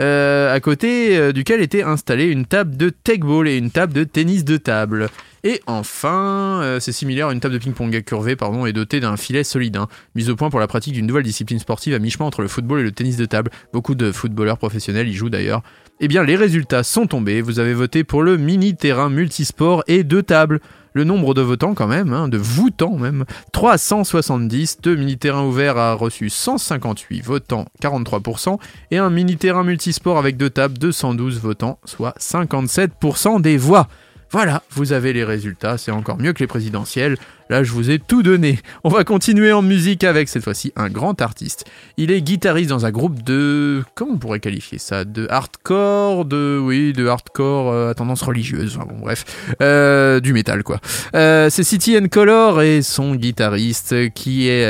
Euh, 0.00 0.54
à 0.54 0.60
côté 0.60 1.16
euh, 1.18 1.32
duquel 1.32 1.60
était 1.60 1.82
installée 1.82 2.26
une 2.26 2.46
table 2.46 2.76
de 2.76 2.88
tech-ball 2.88 3.46
et 3.46 3.58
une 3.58 3.70
table 3.70 3.92
de 3.92 4.04
tennis 4.04 4.44
de 4.44 4.56
table. 4.56 5.10
Et 5.44 5.60
enfin, 5.66 6.60
euh, 6.62 6.80
c'est 6.80 6.92
similaire 6.92 7.28
à 7.28 7.32
une 7.32 7.40
table 7.40 7.54
de 7.54 7.58
ping-pong 7.58 8.02
curvée 8.02 8.34
pardon, 8.34 8.64
et 8.64 8.72
dotée 8.72 9.00
d'un 9.00 9.16
filet 9.18 9.44
solide, 9.44 9.76
hein, 9.76 9.88
mise 10.14 10.30
au 10.30 10.36
point 10.36 10.48
pour 10.48 10.60
la 10.60 10.68
pratique 10.68 10.94
d'une 10.94 11.06
nouvelle 11.06 11.22
discipline 11.22 11.58
sportive 11.58 11.94
à 11.94 11.98
mi-chemin 11.98 12.26
entre 12.26 12.40
le 12.40 12.48
football 12.48 12.80
et 12.80 12.82
le 12.82 12.92
tennis 12.92 13.16
de 13.16 13.26
table. 13.26 13.50
Beaucoup 13.74 13.94
de 13.94 14.10
footballeurs 14.10 14.58
professionnels 14.58 15.08
y 15.08 15.12
jouent 15.12 15.30
d'ailleurs. 15.30 15.62
Eh 16.02 16.08
bien, 16.08 16.24
les 16.24 16.34
résultats 16.34 16.82
sont 16.82 17.06
tombés. 17.06 17.42
Vous 17.42 17.58
avez 17.58 17.74
voté 17.74 18.04
pour 18.04 18.22
le 18.22 18.38
mini 18.38 18.74
terrain 18.74 19.10
multisport 19.10 19.84
et 19.86 20.02
deux 20.02 20.22
tables. 20.22 20.60
Le 20.94 21.04
nombre 21.04 21.34
de 21.34 21.42
votants, 21.42 21.74
quand 21.74 21.86
même, 21.86 22.14
hein, 22.14 22.26
de 22.26 22.38
votants 22.38 22.96
même, 22.96 23.26
370. 23.52 24.80
Deux 24.80 24.96
mini-terrains 24.96 25.44
ouverts 25.44 25.76
a 25.76 25.92
reçu 25.92 26.30
158 26.30 27.20
votants, 27.20 27.66
43%. 27.82 28.58
Et 28.90 28.96
un 28.96 29.10
mini-terrain 29.10 29.62
multisport 29.62 30.16
avec 30.16 30.38
deux 30.38 30.48
tables, 30.48 30.78
212 30.78 31.38
votants, 31.38 31.78
soit 31.84 32.16
57% 32.18 33.42
des 33.42 33.58
voix. 33.58 33.86
Voilà, 34.30 34.62
vous 34.70 34.92
avez 34.92 35.12
les 35.12 35.24
résultats, 35.24 35.76
c'est 35.76 35.90
encore 35.90 36.16
mieux 36.16 36.32
que 36.32 36.40
les 36.40 36.46
présidentielles. 36.46 37.18
Là, 37.50 37.64
je 37.64 37.72
vous 37.72 37.90
ai 37.90 37.98
tout 37.98 38.22
donné. 38.22 38.60
On 38.84 38.90
va 38.90 39.02
continuer 39.02 39.50
en 39.50 39.60
musique 39.60 40.04
avec 40.04 40.28
cette 40.28 40.44
fois-ci 40.44 40.72
un 40.76 40.88
grand 40.88 41.20
artiste. 41.20 41.64
Il 41.96 42.12
est 42.12 42.22
guitariste 42.22 42.70
dans 42.70 42.86
un 42.86 42.92
groupe 42.92 43.24
de 43.24 43.82
comment 43.96 44.12
on 44.12 44.18
pourrait 44.18 44.38
qualifier 44.38 44.78
ça? 44.78 45.04
De 45.04 45.26
hardcore, 45.28 46.26
de 46.26 46.60
oui, 46.62 46.92
de 46.92 47.08
hardcore 47.08 47.72
euh, 47.72 47.90
à 47.90 47.94
tendance 47.94 48.22
religieuse. 48.22 48.76
Enfin, 48.76 48.86
bon, 48.88 49.00
bref, 49.00 49.24
euh, 49.60 50.20
du 50.20 50.32
métal 50.32 50.62
quoi. 50.62 50.78
Euh, 51.16 51.50
c'est 51.50 51.64
City 51.64 51.98
and 51.98 52.06
Color 52.06 52.62
et 52.62 52.82
son 52.82 53.16
guitariste 53.16 54.10
qui 54.14 54.46
est, 54.46 54.64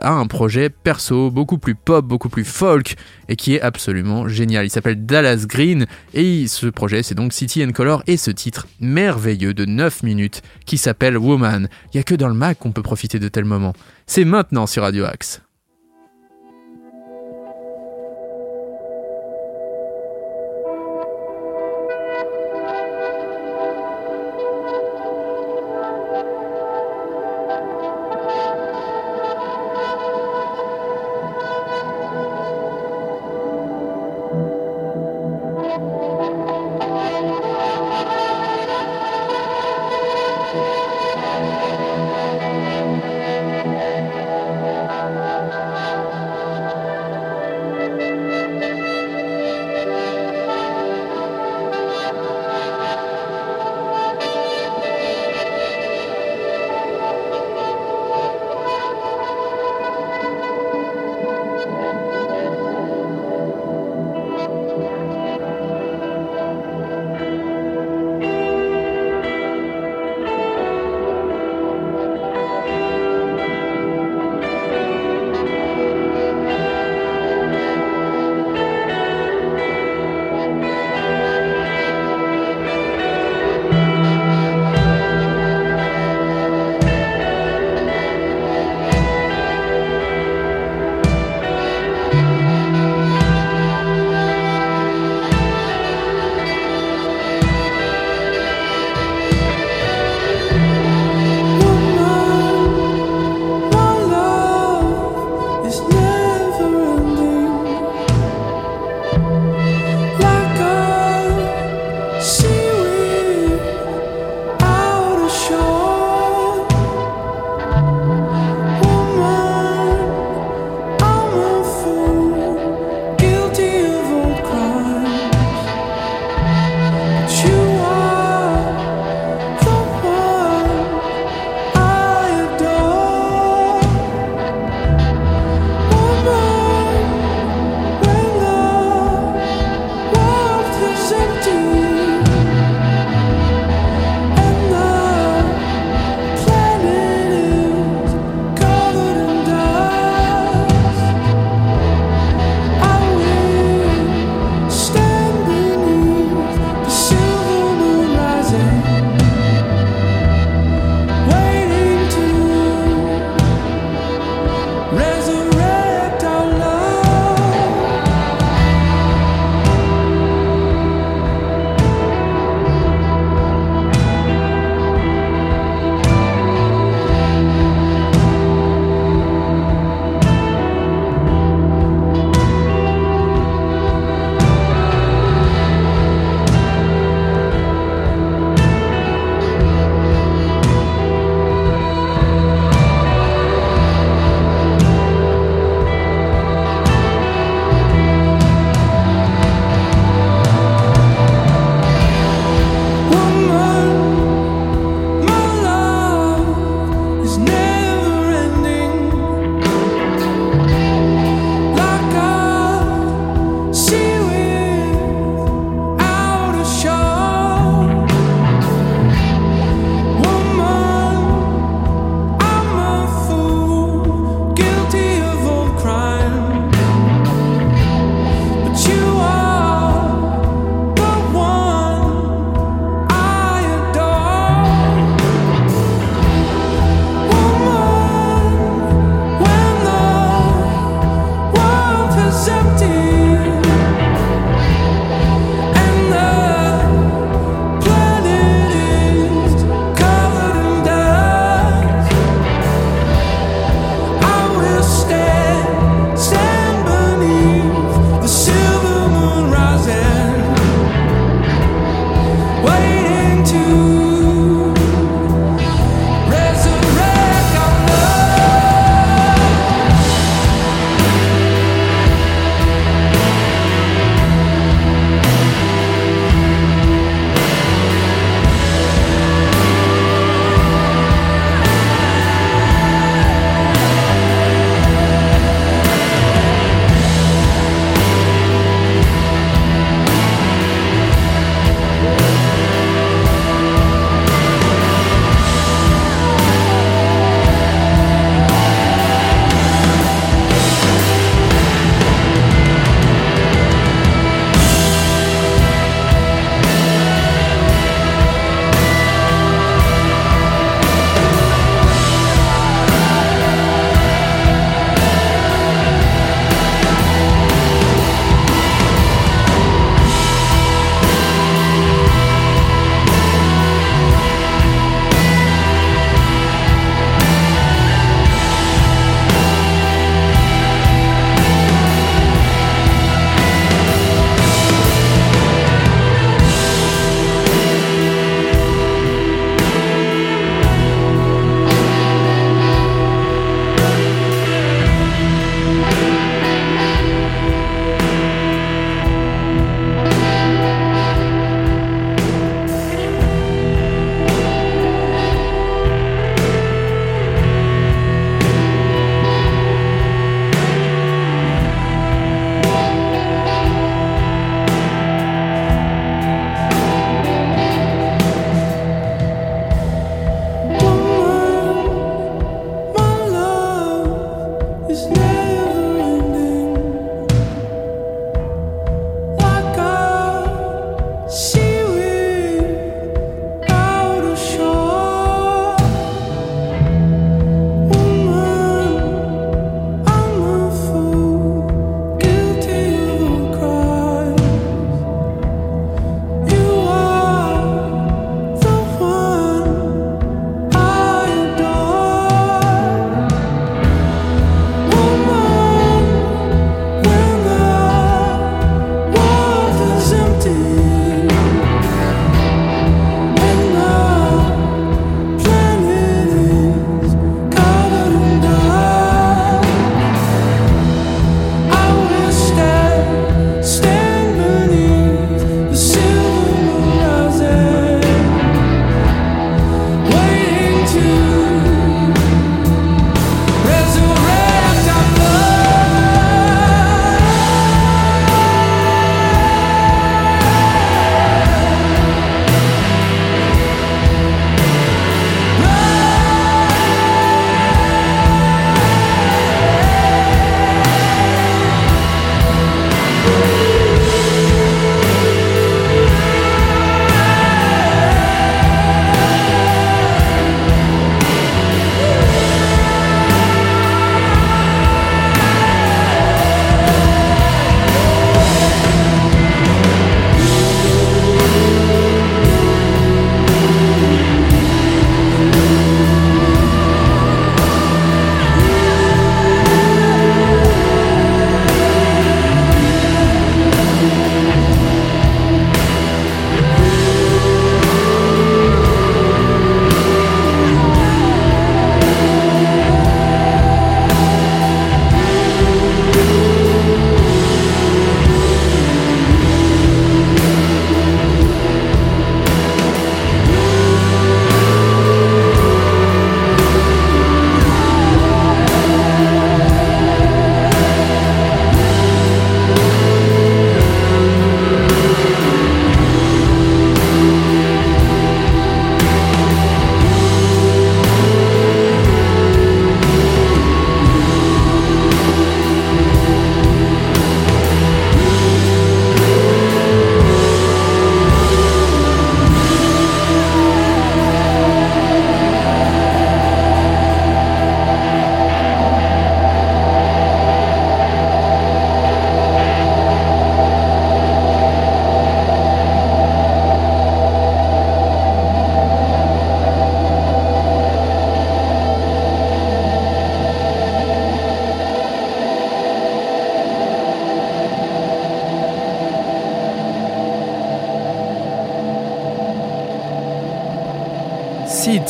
a 0.00 0.12
un 0.12 0.26
projet 0.28 0.70
perso 0.70 1.32
beaucoup 1.32 1.58
plus 1.58 1.74
pop, 1.74 2.04
beaucoup 2.04 2.28
plus 2.28 2.44
folk 2.44 2.94
et 3.28 3.34
qui 3.34 3.56
est 3.56 3.60
absolument 3.60 4.28
génial. 4.28 4.66
Il 4.66 4.70
s'appelle 4.70 5.04
Dallas 5.04 5.46
Green 5.48 5.86
et 6.14 6.46
ce 6.46 6.68
projet 6.68 7.02
c'est 7.02 7.16
donc 7.16 7.32
City 7.32 7.64
and 7.64 7.72
Color 7.72 8.04
et 8.06 8.16
ce 8.16 8.30
titre 8.30 8.68
merveilleux 8.78 9.52
de 9.52 9.64
9 9.64 10.04
minutes 10.04 10.42
qui 10.64 10.78
s'appelle 10.78 11.18
Woman. 11.18 11.68
Il 11.92 11.96
y 11.96 12.00
a 12.00 12.04
que 12.04 12.19
dans 12.20 12.28
le 12.28 12.34
Mac 12.34 12.58
qu'on 12.58 12.70
peut 12.70 12.82
profiter 12.82 13.18
de 13.18 13.28
tels 13.28 13.44
moments. 13.44 13.74
C'est 14.06 14.24
maintenant 14.24 14.66
sur 14.66 14.84
Radio 14.84 15.04
Axe. 15.04 15.42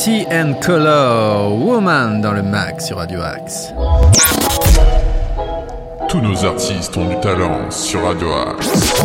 City 0.01 0.25
and 0.31 0.55
Color, 0.63 1.63
Woman 1.63 2.21
dans 2.21 2.33
le 2.33 2.41
Max 2.41 2.87
sur 2.87 2.97
Radio 2.97 3.21
Axe. 3.21 3.71
Tous 6.09 6.21
nos 6.21 6.43
artistes 6.43 6.97
ont 6.97 7.07
du 7.07 7.19
talent 7.19 7.69
sur 7.69 8.01
Radio 8.03 8.31
Axe. 8.33 8.95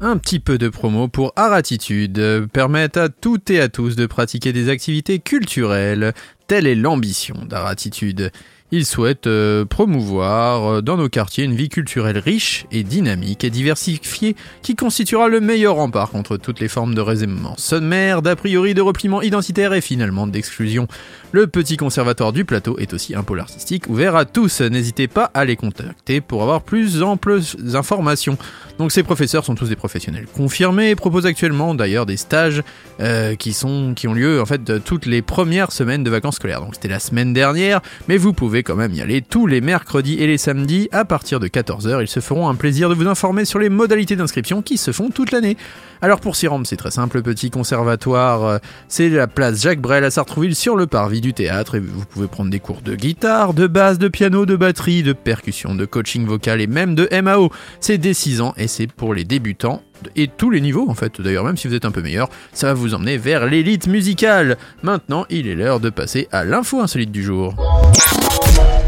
Un 0.00 0.16
petit 0.16 0.40
peu 0.40 0.58
de 0.58 0.68
promo 0.68 1.06
pour 1.06 1.32
Aratitude 1.36 2.48
permettent 2.52 2.96
à 2.96 3.08
toutes 3.08 3.50
et 3.50 3.60
à 3.60 3.68
tous 3.68 3.94
de 3.94 4.06
pratiquer 4.06 4.52
des 4.52 4.68
activités 4.68 5.20
culturelles. 5.20 6.12
Telle 6.48 6.66
est 6.66 6.74
l'ambition 6.74 7.36
d'Aratitude. 7.48 8.32
Il 8.76 8.86
souhaite 8.86 9.28
euh, 9.28 9.64
promouvoir 9.64 10.64
euh, 10.64 10.82
dans 10.82 10.96
nos 10.96 11.08
quartiers 11.08 11.44
une 11.44 11.54
vie 11.54 11.68
culturelle 11.68 12.18
riche 12.18 12.66
et 12.72 12.82
dynamique 12.82 13.44
et 13.44 13.50
diversifiée 13.50 14.34
qui 14.62 14.74
constituera 14.74 15.28
le 15.28 15.38
meilleur 15.38 15.76
rempart 15.76 16.10
contre 16.10 16.36
toutes 16.38 16.58
les 16.58 16.66
formes 16.66 16.92
de 16.92 17.00
raisonnement 17.00 17.54
sommaire, 17.56 18.20
d'a 18.20 18.34
priori 18.34 18.74
de 18.74 18.80
repliement 18.80 19.22
identitaire 19.22 19.74
et 19.74 19.80
finalement 19.80 20.26
d'exclusion. 20.26 20.88
Le 21.30 21.46
petit 21.46 21.76
conservatoire 21.76 22.32
du 22.32 22.44
plateau 22.44 22.76
est 22.78 22.94
aussi 22.94 23.14
un 23.14 23.22
pôle 23.22 23.38
artistique 23.38 23.88
ouvert 23.88 24.16
à 24.16 24.24
tous. 24.24 24.60
N'hésitez 24.60 25.06
pas 25.06 25.30
à 25.34 25.44
les 25.44 25.54
contacter 25.54 26.20
pour 26.20 26.42
avoir 26.42 26.62
plus 26.62 27.00
amples 27.00 27.40
informations. 27.74 28.36
Donc 28.78 28.90
ces 28.90 29.04
professeurs 29.04 29.44
sont 29.44 29.54
tous 29.54 29.68
des 29.68 29.76
professionnels 29.76 30.26
confirmés 30.26 30.90
et 30.90 30.96
proposent 30.96 31.26
actuellement 31.26 31.76
d'ailleurs 31.76 32.06
des 32.06 32.16
stages 32.16 32.64
euh, 32.98 33.36
qui 33.36 33.52
sont 33.52 33.94
qui 33.94 34.08
ont 34.08 34.14
lieu 34.14 34.40
en 34.40 34.46
fait 34.46 34.82
toutes 34.82 35.06
les 35.06 35.22
premières 35.22 35.70
semaines 35.70 36.02
de 36.02 36.10
vacances 36.10 36.36
scolaires. 36.36 36.60
Donc 36.60 36.74
c'était 36.74 36.88
la 36.88 36.98
semaine 36.98 37.32
dernière, 37.32 37.80
mais 38.08 38.16
vous 38.16 38.32
pouvez 38.32 38.63
quand 38.64 38.74
même 38.74 38.92
y 38.94 39.00
aller 39.00 39.22
tous 39.22 39.46
les 39.46 39.60
mercredis 39.60 40.14
et 40.14 40.26
les 40.26 40.38
samedis 40.38 40.88
à 40.90 41.04
partir 41.04 41.38
de 41.38 41.46
14h. 41.46 42.02
Ils 42.02 42.08
se 42.08 42.20
feront 42.20 42.48
un 42.48 42.54
plaisir 42.54 42.88
de 42.88 42.94
vous 42.94 43.06
informer 43.06 43.44
sur 43.44 43.58
les 43.58 43.68
modalités 43.68 44.16
d'inscription 44.16 44.62
qui 44.62 44.76
se 44.76 44.90
font 44.90 45.10
toute 45.10 45.30
l'année. 45.30 45.56
Alors 46.02 46.20
pour 46.20 46.36
s'y 46.36 46.46
rendre, 46.46 46.66
c'est 46.66 46.76
très 46.76 46.90
simple, 46.90 47.22
petit 47.22 47.50
conservatoire, 47.50 48.44
euh, 48.44 48.58
c'est 48.88 49.08
la 49.08 49.26
place 49.26 49.62
Jacques 49.62 49.80
Brel 49.80 50.04
à 50.04 50.10
Sartrouville 50.10 50.54
sur 50.54 50.76
le 50.76 50.86
parvis 50.86 51.20
du 51.20 51.32
théâtre 51.32 51.76
et 51.76 51.80
vous 51.80 52.04
pouvez 52.04 52.26
prendre 52.26 52.50
des 52.50 52.60
cours 52.60 52.82
de 52.82 52.94
guitare, 52.94 53.54
de 53.54 53.66
basse, 53.66 53.98
de 53.98 54.08
piano, 54.08 54.44
de 54.44 54.56
batterie, 54.56 55.02
de 55.02 55.12
percussion, 55.12 55.74
de 55.74 55.84
coaching 55.84 56.26
vocal 56.26 56.60
et 56.60 56.66
même 56.66 56.94
de 56.94 57.08
MAO. 57.22 57.50
C'est 57.80 57.98
dès 57.98 58.14
6 58.14 58.40
ans 58.40 58.54
et 58.56 58.68
c'est 58.68 58.86
pour 58.86 59.14
les 59.14 59.24
débutants 59.24 59.82
et 60.16 60.28
tous 60.28 60.50
les 60.50 60.60
niveaux 60.60 60.88
en 60.88 60.94
fait. 60.94 61.20
D'ailleurs, 61.20 61.44
même 61.44 61.56
si 61.56 61.68
vous 61.68 61.74
êtes 61.74 61.84
un 61.84 61.90
peu 61.90 62.02
meilleur, 62.02 62.28
ça 62.52 62.68
va 62.68 62.74
vous 62.74 62.94
emmener 62.94 63.16
vers 63.16 63.46
l'élite 63.46 63.86
musicale. 63.86 64.58
Maintenant, 64.82 65.24
il 65.30 65.48
est 65.48 65.54
l'heure 65.54 65.80
de 65.80 65.90
passer 65.90 66.28
à 66.32 66.44
l'info 66.44 66.80
insolite 66.80 67.12
du 67.12 67.22
jour. 67.22 67.54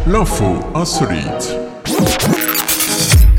L'info 0.09 0.71
insolite. 0.73 2.46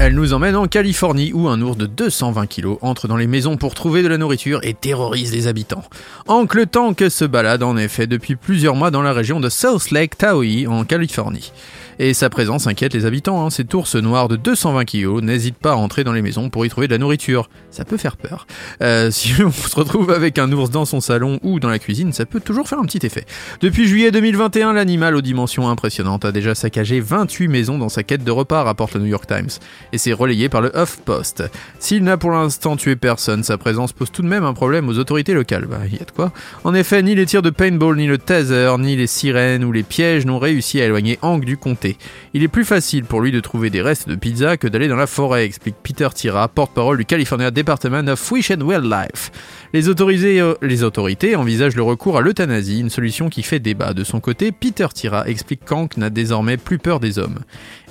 Elle 0.07 0.15
nous 0.15 0.31
emmène 0.31 0.55
en 0.55 0.67
Californie 0.67 1.33
où 1.33 1.49
un 1.49 1.61
ours 1.61 1.75
de 1.75 1.85
220 1.85 2.47
kg 2.47 2.77
entre 2.79 3.09
dans 3.09 3.17
les 3.17 3.27
maisons 3.27 3.57
pour 3.57 3.73
trouver 3.73 4.03
de 4.03 4.07
la 4.07 4.17
nourriture 4.17 4.61
et 4.63 4.73
terrorise 4.73 5.33
les 5.33 5.47
habitants. 5.47 5.83
Oncle 6.29 6.65
Tank 6.65 7.03
se 7.09 7.25
balade 7.25 7.61
en 7.61 7.75
effet 7.75 8.07
depuis 8.07 8.37
plusieurs 8.37 8.75
mois 8.75 8.89
dans 8.89 9.01
la 9.01 9.11
région 9.11 9.41
de 9.41 9.49
South 9.49 9.91
Lake 9.91 10.17
Tahoe 10.17 10.65
en 10.69 10.85
Californie 10.85 11.51
et 11.99 12.13
sa 12.13 12.29
présence 12.29 12.67
inquiète 12.67 12.93
les 12.93 13.05
habitants. 13.05 13.45
Hein. 13.45 13.49
Cet 13.49 13.73
ours 13.73 13.95
noir 13.95 14.27
de 14.27 14.35
220 14.35 14.85
kg 14.85 15.21
n'hésite 15.21 15.57
pas 15.57 15.71
à 15.71 15.75
entrer 15.75 16.03
dans 16.03 16.13
les 16.13 16.21
maisons 16.21 16.49
pour 16.49 16.65
y 16.65 16.69
trouver 16.69 16.87
de 16.87 16.93
la 16.93 16.97
nourriture. 16.97 17.49
Ça 17.71 17.85
peut 17.85 17.97
faire 17.97 18.17
peur. 18.17 18.47
Euh, 18.81 19.11
si 19.11 19.33
on 19.41 19.51
se 19.51 19.75
retrouve 19.75 20.11
avec 20.11 20.37
un 20.37 20.51
ours 20.51 20.69
dans 20.69 20.85
son 20.85 21.01
salon 21.01 21.39
ou 21.43 21.59
dans 21.59 21.69
la 21.69 21.79
cuisine, 21.79 22.13
ça 22.13 22.25
peut 22.25 22.39
toujours 22.39 22.67
faire 22.67 22.79
un 22.79 22.85
petit 22.85 23.05
effet. 23.05 23.25
Depuis 23.61 23.87
juillet 23.87 24.11
2021, 24.11 24.73
l'animal 24.73 25.15
aux 25.15 25.21
dimensions 25.21 25.69
impressionnantes 25.69 26.25
a 26.25 26.31
déjà 26.31 26.55
saccagé 26.55 26.99
28 26.99 27.47
maisons 27.47 27.77
dans 27.77 27.89
sa 27.89 28.03
quête 28.03 28.23
de 28.23 28.31
repas, 28.31 28.63
rapporte 28.63 28.93
le 28.95 29.01
New 29.01 29.07
York 29.07 29.27
Times, 29.27 29.49
c'est 29.97 30.13
relayé 30.13 30.49
par 30.49 30.61
le 30.61 30.71
HuffPost. 30.75 31.43
S'il 31.79 32.03
n'a 32.03 32.17
pour 32.17 32.31
l'instant 32.31 32.75
tué 32.75 32.95
personne, 32.95 33.43
sa 33.43 33.57
présence 33.57 33.93
pose 33.93 34.11
tout 34.11 34.21
de 34.21 34.27
même 34.27 34.43
un 34.43 34.53
problème 34.53 34.89
aux 34.89 34.97
autorités 34.97 35.33
locales. 35.33 35.65
Bah, 35.65 35.79
y 35.91 35.95
a 35.95 36.05
de 36.05 36.11
quoi. 36.11 36.31
En 36.63 36.73
effet, 36.73 37.01
ni 37.03 37.15
les 37.15 37.25
tirs 37.25 37.41
de 37.41 37.49
paintball, 37.49 37.97
ni 37.97 38.07
le 38.07 38.17
taser, 38.17 38.75
ni 38.79 38.95
les 38.95 39.07
sirènes 39.07 39.63
ou 39.63 39.71
les 39.71 39.83
pièges 39.83 40.25
n'ont 40.25 40.39
réussi 40.39 40.81
à 40.81 40.85
éloigner 40.85 41.19
Hank 41.21 41.45
du 41.45 41.57
comté 41.57 41.97
il 42.33 42.43
est 42.43 42.47
plus 42.47 42.65
facile 42.65 43.03
pour 43.03 43.21
lui 43.21 43.31
de 43.31 43.39
trouver 43.39 43.71
des 43.71 43.81
restes 43.81 44.07
de 44.07 44.15
pizza 44.15 44.57
que 44.57 44.67
d'aller 44.67 44.87
dans 44.87 44.95
la 44.95 45.07
forêt, 45.07 45.43
explique 45.43 45.75
Peter 45.81 46.07
Tira, 46.13 46.47
porte-parole 46.47 46.97
du 46.97 47.05
California 47.05 47.49
Department 47.49 48.07
of 48.07 48.19
Fish 48.19 48.51
and 48.51 48.61
Wildlife. 48.61 49.31
Les, 49.73 49.89
euh, 49.89 50.83
autorités 50.83 51.35
envisagent 51.35 51.75
le 51.75 51.81
recours 51.81 52.17
à 52.17 52.21
l'euthanasie, 52.21 52.79
une 52.79 52.89
solution 52.89 53.29
qui 53.29 53.43
fait 53.43 53.59
débat. 53.59 53.93
De 53.93 54.03
son 54.03 54.19
côté, 54.19 54.51
Peter 54.51 54.87
Tira 54.93 55.27
explique 55.27 55.65
qu'Hank 55.65 55.97
n'a 55.97 56.09
désormais 56.09 56.57
plus 56.57 56.77
peur 56.77 56.99
des 56.99 57.17
hommes. 57.17 57.39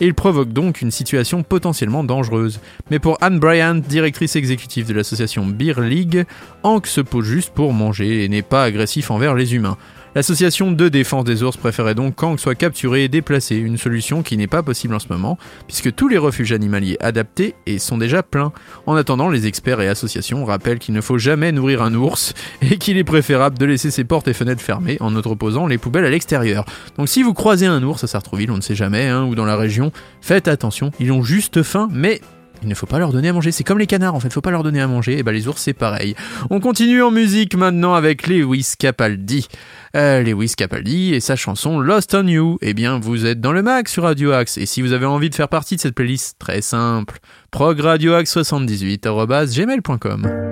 Et 0.00 0.06
il 0.06 0.14
provoque 0.14 0.52
donc 0.52 0.80
une 0.80 0.90
situation 0.90 1.42
potentiellement 1.42 1.95
dangereuse. 2.04 2.60
Mais 2.90 2.98
pour 2.98 3.18
Anne 3.20 3.38
Bryant, 3.38 3.74
directrice 3.74 4.36
exécutive 4.36 4.88
de 4.88 4.94
l'association 4.94 5.46
Beer 5.46 5.80
League, 5.80 6.24
Hank 6.62 6.86
se 6.86 7.00
pose 7.00 7.24
juste 7.24 7.52
pour 7.54 7.72
manger 7.72 8.24
et 8.24 8.28
n'est 8.28 8.42
pas 8.42 8.64
agressif 8.64 9.10
envers 9.10 9.34
les 9.34 9.54
humains. 9.54 9.76
L'association 10.16 10.72
de 10.72 10.88
défense 10.88 11.24
des 11.24 11.42
ours 11.42 11.58
préférait 11.58 11.94
donc 11.94 12.14
qu'Ang 12.14 12.38
soit 12.38 12.54
capturé 12.54 13.04
et 13.04 13.08
déplacé, 13.08 13.56
une 13.56 13.76
solution 13.76 14.22
qui 14.22 14.38
n'est 14.38 14.46
pas 14.46 14.62
possible 14.62 14.94
en 14.94 14.98
ce 14.98 15.08
moment, 15.10 15.36
puisque 15.66 15.94
tous 15.94 16.08
les 16.08 16.16
refuges 16.16 16.52
animaliers 16.52 16.96
adaptés 17.00 17.54
et 17.66 17.78
sont 17.78 17.98
déjà 17.98 18.22
pleins. 18.22 18.50
En 18.86 18.96
attendant, 18.96 19.28
les 19.28 19.46
experts 19.46 19.82
et 19.82 19.88
associations 19.88 20.46
rappellent 20.46 20.78
qu'il 20.78 20.94
ne 20.94 21.02
faut 21.02 21.18
jamais 21.18 21.52
nourrir 21.52 21.82
un 21.82 21.92
ours 21.92 22.32
et 22.62 22.78
qu'il 22.78 22.96
est 22.96 23.04
préférable 23.04 23.58
de 23.58 23.66
laisser 23.66 23.90
ses 23.90 24.04
portes 24.04 24.26
et 24.26 24.32
fenêtres 24.32 24.62
fermées 24.62 24.96
en 25.00 25.14
entreposant 25.14 25.66
les 25.66 25.76
poubelles 25.76 26.06
à 26.06 26.10
l'extérieur. 26.10 26.64
Donc 26.96 27.10
si 27.10 27.22
vous 27.22 27.34
croisez 27.34 27.66
un 27.66 27.82
ours 27.82 28.02
à 28.02 28.06
Sartrouville, 28.06 28.50
on 28.50 28.56
ne 28.56 28.62
sait 28.62 28.74
jamais, 28.74 29.08
hein, 29.08 29.26
ou 29.26 29.34
dans 29.34 29.44
la 29.44 29.56
région, 29.56 29.92
faites 30.22 30.48
attention, 30.48 30.92
ils 30.98 31.12
ont 31.12 31.22
juste 31.22 31.62
faim, 31.62 31.90
mais 31.92 32.22
il 32.62 32.68
ne 32.68 32.74
faut 32.74 32.86
pas 32.86 32.98
leur 32.98 33.12
donner 33.12 33.28
à 33.28 33.32
manger. 33.32 33.52
C'est 33.52 33.64
comme 33.64 33.78
les 33.78 33.86
canards, 33.86 34.14
en 34.14 34.20
fait. 34.20 34.30
Faut 34.32 34.40
pas 34.40 34.50
leur 34.50 34.62
donner 34.62 34.80
à 34.80 34.86
manger. 34.86 35.18
Et 35.18 35.22
ben 35.22 35.32
les 35.32 35.48
ours, 35.48 35.60
c'est 35.60 35.72
pareil. 35.72 36.14
On 36.50 36.60
continue 36.60 37.02
en 37.02 37.10
musique 37.10 37.56
maintenant 37.56 37.94
avec 37.94 38.26
Lewis 38.26 38.74
Capaldi. 38.78 39.48
Euh, 39.94 40.22
Lewis 40.22 40.54
Capaldi 40.56 41.14
et 41.14 41.20
sa 41.20 41.36
chanson 41.36 41.80
Lost 41.80 42.14
on 42.14 42.26
You. 42.26 42.58
Eh 42.62 42.74
bien, 42.74 42.98
vous 42.98 43.26
êtes 43.26 43.40
dans 43.40 43.52
le 43.52 43.62
max 43.62 43.92
sur 43.92 44.02
Radio 44.04 44.32
Axe. 44.32 44.58
Et 44.58 44.66
si 44.66 44.82
vous 44.82 44.92
avez 44.92 45.06
envie 45.06 45.30
de 45.30 45.34
faire 45.34 45.48
partie 45.48 45.76
de 45.76 45.80
cette 45.80 45.94
playlist, 45.94 46.36
très 46.38 46.60
simple. 46.60 47.18
progradioaxe78.gmail.com 47.52 50.46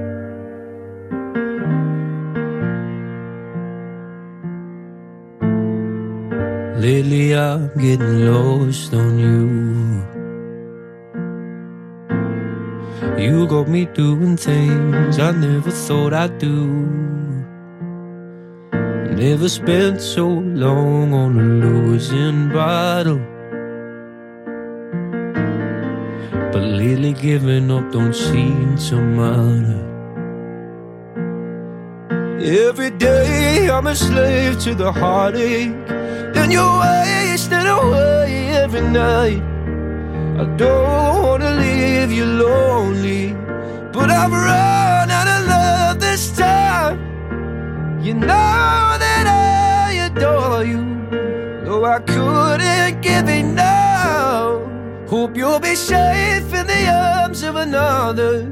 Lately 6.85 7.33
I'm 7.33 7.71
getting 7.79 8.27
lost 8.27 8.93
on 8.93 9.19
you 9.19 10.14
You 13.19 13.47
got 13.47 13.69
me 13.69 13.87
doing 13.87 14.37
things 14.37 15.19
I 15.19 15.31
never 15.31 15.71
thought 15.71 16.13
I'd 16.13 16.39
do. 16.39 17.05
Never 19.15 19.49
spent 19.49 20.01
so 20.01 20.27
long 20.27 21.15
on 21.15 21.39
a 21.39 21.43
losing 21.65 22.49
battle. 22.49 23.21
But 26.53 26.63
lately 26.63 27.13
giving 27.13 27.71
up 27.71 27.93
don't 27.93 28.15
seem 28.15 28.77
to 28.89 28.97
matter. 29.01 29.85
Every 32.45 32.91
day 32.91 33.71
I'm 33.71 33.87
a 33.87 33.95
slave 33.95 34.59
to 34.65 34.75
the 34.75 34.91
heartache. 34.93 35.73
And 36.35 36.53
you're 36.53 36.81
wasting 36.81 37.67
away 37.67 38.49
every 38.63 38.83
night. 38.83 39.43
I 40.41 40.45
don't 40.57 41.14
wanna 42.05 42.13
leave 42.13 42.19
you 42.19 42.27
lonely, 42.27 43.33
but 43.93 44.11
I've 44.11 44.33
run 44.33 45.11
out 45.11 45.29
of 45.29 45.47
love 45.47 46.01
this 46.01 46.37
time. 46.37 46.99
You 48.03 48.15
know 48.15 48.97
that 48.99 49.27
I 49.27 49.93
adore 50.07 50.65
you, 50.65 50.83
though 51.65 51.85
I 51.85 52.01
couldn't 52.01 53.01
give 53.01 53.29
enough. 53.29 54.63
Hope 55.09 55.37
you'll 55.37 55.61
be 55.61 55.75
safe 55.75 56.53
in 56.53 56.67
the 56.67 56.89
arms 56.89 57.43
of 57.43 57.57
another, 57.57 58.51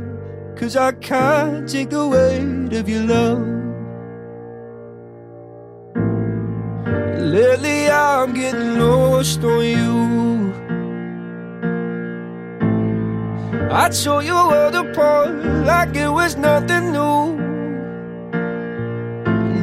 cause 0.57 0.77
I 0.77 0.93
can't 0.93 1.69
take 1.69 1.91
the 1.91 2.07
weight 2.07 2.73
of 2.79 2.89
your 2.89 3.03
love. 3.03 3.49
Lately 7.19 7.89
I'm 7.89 8.35
getting 8.35 8.79
lost 8.79 9.43
on 9.45 9.65
you 9.65 10.32
I'd 13.75 13.95
show 13.95 14.21
you 14.21 14.35
world 14.35 14.75
apart 14.75 15.31
like 15.65 15.97
it 15.97 16.09
was 16.09 16.37
nothing 16.37 16.93
new. 16.93 17.37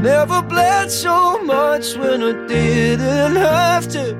Never 0.02 0.42
bled 0.42 0.90
so 0.90 1.44
much 1.44 1.96
when 1.96 2.24
I 2.24 2.48
didn't 2.48 3.36
have 3.36 3.88
to. 3.90 4.16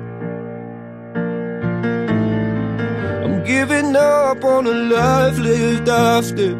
I'm 3.24 3.42
giving 3.42 3.96
up 3.96 4.44
on 4.44 4.68
a 4.68 4.74
life 4.94 5.38
lived 5.38 5.88
after. 5.88 6.52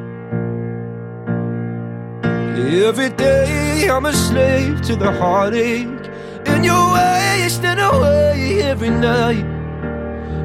Every 2.89 3.11
day 3.11 3.89
I'm 3.89 4.07
a 4.07 4.13
slave 4.13 4.83
to 4.83 4.97
the 4.97 5.13
heartache, 5.13 6.11
and 6.47 6.65
you're 6.65 6.93
wasting 6.95 7.79
away 7.79 8.63
every 8.63 8.91
night. 8.91 9.60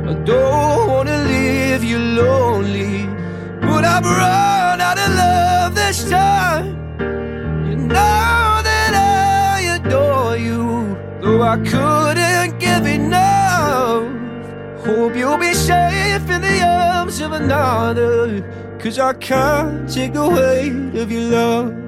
I 0.08 0.13
don't 0.13 0.88
wanna 0.88 1.24
leave 1.24 1.84
you 1.84 1.98
lonely, 1.98 3.08
but 3.60 3.84
I've 3.84 4.06
run 4.06 4.80
out 4.80 5.00
of 5.00 5.15
love 5.15 5.74
this 5.74 6.08
time. 6.08 6.68
You 7.68 7.76
know 7.76 8.62
that 8.70 8.94
I 8.94 9.62
adore 9.78 10.38
you, 10.38 10.96
though 11.22 11.41
I 11.41 11.58
couldn't 11.58 12.60
give 12.60 12.86
enough. 12.86 14.04
Hope 14.86 15.15
you'll 15.15 15.39
be 15.39 15.56
safe 15.56 16.30
in 16.30 16.41
the 16.41 16.62
arms 16.62 17.20
of 17.20 17.32
another, 17.32 18.44
cause 18.78 19.00
I 19.00 19.13
can't 19.13 19.89
take 19.89 20.13
the 20.13 20.28
weight 20.28 21.02
of 21.02 21.12
your 21.12 21.32
love. 21.32 21.85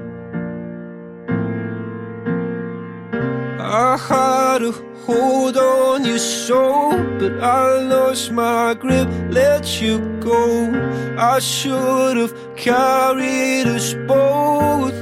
I 3.70 3.98
had 3.98 4.62
a 4.62 4.72
hold 5.04 5.58
on 5.58 6.02
your 6.02 6.18
soul, 6.18 6.92
but 7.18 7.38
I 7.42 7.82
lost 7.82 8.32
my 8.32 8.72
grip, 8.72 9.06
let 9.28 9.82
you 9.82 9.98
go. 10.20 10.72
I 11.18 11.38
should 11.38 12.16
have 12.16 12.34
carried 12.56 13.66
us 13.66 13.92
both. 14.06 14.94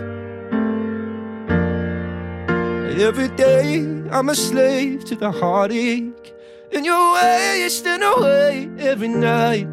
Every 2.99 3.29
day 3.37 3.87
I'm 4.11 4.31
a 4.31 4.35
slave 4.35 5.05
to 5.05 5.15
the 5.15 5.31
heartache, 5.31 6.35
and 6.73 6.85
you're 6.85 7.13
wasting 7.15 8.03
away 8.03 8.69
every 8.81 9.07
night. 9.07 9.69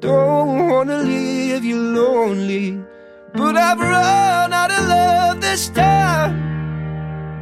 Don't 0.00 0.70
wanna 0.70 1.02
leave 1.02 1.66
you 1.66 1.78
lonely, 1.78 2.82
but 3.34 3.58
I've 3.58 3.78
run 3.78 4.54
out 4.54 4.70
of 4.70 4.88
love 4.88 5.42
this 5.42 5.68
time. 5.68 6.57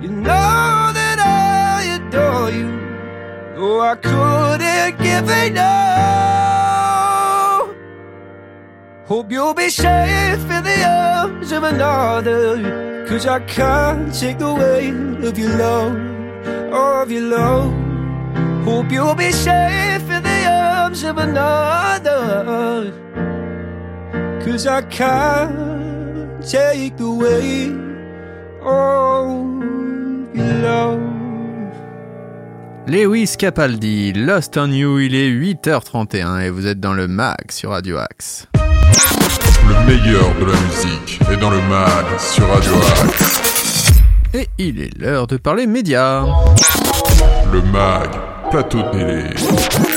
You 0.06 0.12
know 0.12 0.92
that 0.94 1.18
I 1.18 1.82
adore 1.96 2.50
you, 2.52 2.70
though 3.56 3.80
I 3.80 3.96
couldn't 3.96 4.98
give 5.02 5.28
enough. 5.28 5.66
Hope 9.06 9.32
you'll 9.32 9.52
be 9.52 9.68
safe 9.68 10.48
in 10.48 10.62
the 10.62 10.84
arms 10.86 11.50
of 11.50 11.64
another, 11.64 13.04
cause 13.08 13.26
I 13.26 13.40
can't 13.40 14.14
take 14.14 14.38
the 14.38 14.54
weight 14.54 15.24
of 15.26 15.36
your 15.36 15.58
love, 15.58 15.96
of 16.72 17.10
your 17.10 17.22
love. 17.22 17.72
Hope 18.64 18.92
you'll 18.92 19.16
be 19.16 19.32
safe 19.32 20.08
in 20.08 20.22
the 20.22 20.46
arms 20.48 21.02
of 21.02 21.18
another, 21.18 22.92
cause 24.44 24.68
I 24.68 24.82
can't 24.82 26.48
take 26.48 26.96
the 26.96 27.10
weight 27.10 27.72
of 28.62 28.62
your 28.62 29.55
love. 30.36 31.00
Lewis 32.86 33.36
Capaldi, 33.36 34.12
Lost 34.12 34.56
on 34.56 34.70
You, 34.70 35.00
il 35.00 35.14
est 35.14 35.30
8h31 35.30 36.40
et 36.40 36.50
vous 36.50 36.66
êtes 36.66 36.78
dans 36.78 36.92
le 36.92 37.08
MAG 37.08 37.50
sur 37.50 37.70
Radio 37.70 37.98
Axe. 37.98 38.46
Le 38.54 39.86
meilleur 39.86 40.34
de 40.38 40.44
la 40.44 40.60
musique 40.60 41.20
est 41.32 41.36
dans 41.36 41.50
le 41.50 41.60
mag 41.62 42.04
sur 42.18 42.46
Radio 42.48 42.72
Axe. 43.02 43.92
Et 44.34 44.48
il 44.58 44.80
est 44.80 44.96
l'heure 44.98 45.26
de 45.26 45.36
parler 45.36 45.66
médias. 45.66 46.24
Le 47.52 47.62
mag, 47.62 48.10
plateau 48.50 48.82
de 48.82 48.90
télé. 48.92 49.95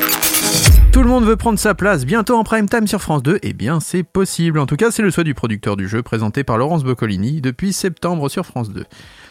Tout 0.91 1.03
le 1.03 1.07
monde 1.07 1.23
veut 1.23 1.35
prendre 1.35 1.59
sa 1.59 1.75
place 1.75 2.03
bientôt 2.03 2.35
en 2.35 2.43
prime 2.43 2.67
time 2.67 2.87
sur 2.87 2.99
France 2.99 3.21
2, 3.21 3.39
eh 3.43 3.53
bien 3.53 3.79
c'est 3.79 4.01
possible. 4.01 4.57
En 4.57 4.65
tout 4.65 4.75
cas, 4.75 4.89
c'est 4.89 5.03
le 5.03 5.11
souhait 5.11 5.23
du 5.23 5.35
producteur 5.35 5.77
du 5.77 5.87
jeu 5.87 6.01
présenté 6.01 6.43
par 6.43 6.57
Laurence 6.57 6.83
Boccolini 6.83 7.41
depuis 7.41 7.73
septembre 7.73 8.27
sur 8.27 8.45
France 8.45 8.71
2. 8.71 8.85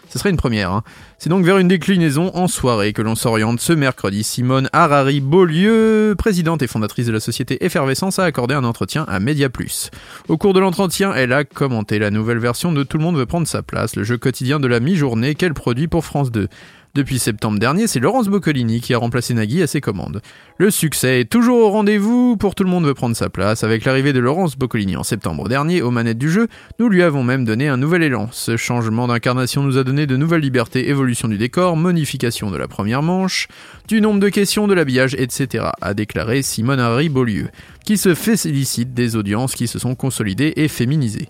Ce 0.09 0.19
serait 0.19 0.31
une 0.31 0.37
première. 0.37 0.71
Hein. 0.73 0.85
C'est 1.19 1.29
donc 1.29 1.45
vers 1.45 1.59
une 1.59 1.69
déclinaison 1.69 2.31
en 2.35 2.49
soirée 2.49 2.93
que 2.93 3.03
l'on 3.03 3.15
s'oriente 3.15 3.61
ce 3.61 3.73
mercredi. 3.73 4.25
Simone 4.25 4.71
Harari 4.73 5.21
Beaulieu, 5.21 6.15
présidente 6.17 6.63
et 6.63 6.67
fondatrice 6.67 7.07
de 7.07 7.13
la 7.13 7.21
société 7.21 7.65
Effervescence, 7.65 8.19
a 8.19 8.25
accordé 8.25 8.55
un 8.55 8.65
entretien 8.65 9.05
à 9.09 9.21
Media 9.21 9.51
Plus. 9.51 9.91
Au 10.29 10.39
cours 10.39 10.55
de 10.55 10.61
l'entretien, 10.61 11.13
elle 11.15 11.33
a 11.33 11.45
commenté 11.45 11.99
la 11.99 12.11
nouvelle 12.11 12.39
version 12.39 12.73
de 12.73 12.85
Tout 12.85 12.99
le 12.99 13.05
monde 13.05 13.17
veut 13.17 13.27
prendre 13.27 13.47
sa 13.47 13.63
place, 13.63 13.97
le 13.97 14.05
jeu 14.05 14.17
quotidien 14.17 14.61
de 14.61 14.69
la 14.69 14.81
mi-journée 14.81 15.35
qu'elle 15.35 15.55
produit 15.55 15.89
pour 15.89 16.05
France 16.05 16.31
2. 16.31 16.49
Depuis 16.95 17.19
septembre 17.19 17.59
dernier, 17.59 17.87
c'est 17.87 18.01
Laurence 18.01 18.29
Boccolini 18.29 18.81
qui 18.81 18.95
a 18.95 18.99
remplacé 18.99 19.35
Nagui 19.35 19.63
à 19.63 19.67
ses 19.67 19.81
commandes. 19.81 20.21
Le 20.57 20.71
succès 20.71 21.21
est 21.21 21.31
toujours 21.31 21.59
au 21.61 21.71
rendez-vous 21.71 22.37
pour 22.37 22.55
tout 22.55 22.65
le 22.65 22.71
monde 22.71 22.87
veut 22.87 22.95
prendre 22.95 23.15
sa 23.15 23.29
place. 23.29 23.63
Avec 23.63 23.85
l'arrivée 23.85 24.13
de 24.13 24.19
Laurence 24.19 24.57
Boccolini 24.57 24.97
en 24.97 25.03
septembre 25.03 25.49
dernier 25.49 25.83
aux 25.83 25.91
manettes 25.91 26.19
du 26.19 26.31
jeu, 26.31 26.49
nous 26.79 26.89
lui 26.89 27.03
avons 27.03 27.23
même 27.23 27.45
donné 27.45 27.69
un 27.69 27.77
nouvel 27.77 28.03
élan. 28.03 28.29
Ce 28.33 28.57
changement 28.57 29.07
d'incarnation 29.07 29.63
nous 29.63 29.77
a 29.77 29.85
donné 29.85 30.07
de 30.07 30.17
nouvelles 30.17 30.41
libertés, 30.41 30.89
évolution 30.89 31.29
du 31.29 31.39
décor, 31.39 31.77
modification 31.77 32.51
de 32.51 32.57
la 32.57 32.69
première 32.69 33.03
manche, 33.03 33.49
du 33.87 34.01
nombre 34.01 34.21
de 34.21 34.29
questions, 34.31 34.67
de 34.67 34.75
l'habillage, 34.75 35.15
etc. 35.15 35.67
a 35.81 35.95
déclaré 35.95 36.43
Simone 36.43 36.81
Harry 36.81 37.11
Beaulieu, 37.11 37.49
qui 37.85 37.99
se 37.99 38.15
félicite 38.15 38.95
des 38.95 39.15
audiences 39.15 39.55
qui 39.55 39.69
se 39.69 39.79
sont 39.79 39.95
consolidées 39.95 40.55
et 40.57 40.69
féminisées. 40.69 41.29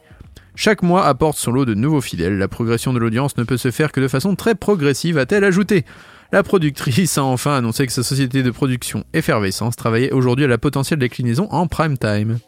Chaque 0.60 0.82
mois 0.82 1.06
apporte 1.06 1.38
son 1.38 1.52
lot 1.52 1.64
de 1.64 1.74
nouveaux 1.74 2.00
fidèles. 2.00 2.36
La 2.36 2.48
progression 2.48 2.92
de 2.92 2.98
l'audience 2.98 3.36
ne 3.36 3.44
peut 3.44 3.56
se 3.56 3.70
faire 3.70 3.92
que 3.92 4.00
de 4.00 4.08
façon 4.08 4.34
très 4.34 4.56
progressive, 4.56 5.16
a-t-elle 5.16 5.44
ajouté. 5.44 5.84
La 6.32 6.42
productrice 6.42 7.16
a 7.16 7.22
enfin 7.22 7.54
annoncé 7.54 7.86
que 7.86 7.92
sa 7.92 8.02
société 8.02 8.42
de 8.42 8.50
production 8.50 9.04
Effervescence 9.14 9.76
travaillait 9.76 10.10
aujourd'hui 10.10 10.46
à 10.46 10.48
la 10.48 10.58
potentielle 10.58 10.98
déclinaison 10.98 11.46
en 11.52 11.68
prime 11.68 11.96
time. 11.96 12.40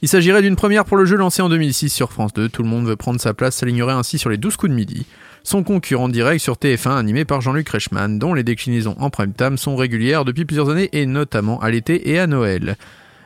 Il 0.00 0.08
s'agirait 0.08 0.42
d'une 0.42 0.54
première 0.54 0.84
pour 0.84 0.96
le 0.96 1.06
jeu 1.06 1.16
lancé 1.16 1.42
en 1.42 1.48
2006 1.48 1.88
sur 1.88 2.12
France 2.12 2.32
2. 2.34 2.48
Tout 2.50 2.62
le 2.62 2.68
monde 2.68 2.86
veut 2.86 2.94
prendre 2.94 3.20
sa 3.20 3.34
place, 3.34 3.56
s'alignerait 3.56 3.92
ainsi 3.92 4.16
sur 4.16 4.30
les 4.30 4.36
12 4.36 4.56
coups 4.56 4.70
de 4.70 4.76
midi. 4.76 5.06
Son 5.42 5.64
concurrent 5.64 6.08
direct 6.08 6.40
sur 6.40 6.54
TF1 6.54 6.96
animé 6.96 7.24
par 7.24 7.40
Jean-Luc 7.40 7.68
Reichmann, 7.68 8.20
dont 8.20 8.32
les 8.32 8.44
déclinaisons 8.44 8.94
en 9.00 9.10
prime 9.10 9.32
time 9.32 9.58
sont 9.58 9.74
régulières 9.74 10.24
depuis 10.24 10.44
plusieurs 10.44 10.70
années 10.70 10.90
et 10.92 11.04
notamment 11.04 11.60
à 11.60 11.68
l'été 11.68 12.10
et 12.10 12.20
à 12.20 12.28
Noël. 12.28 12.76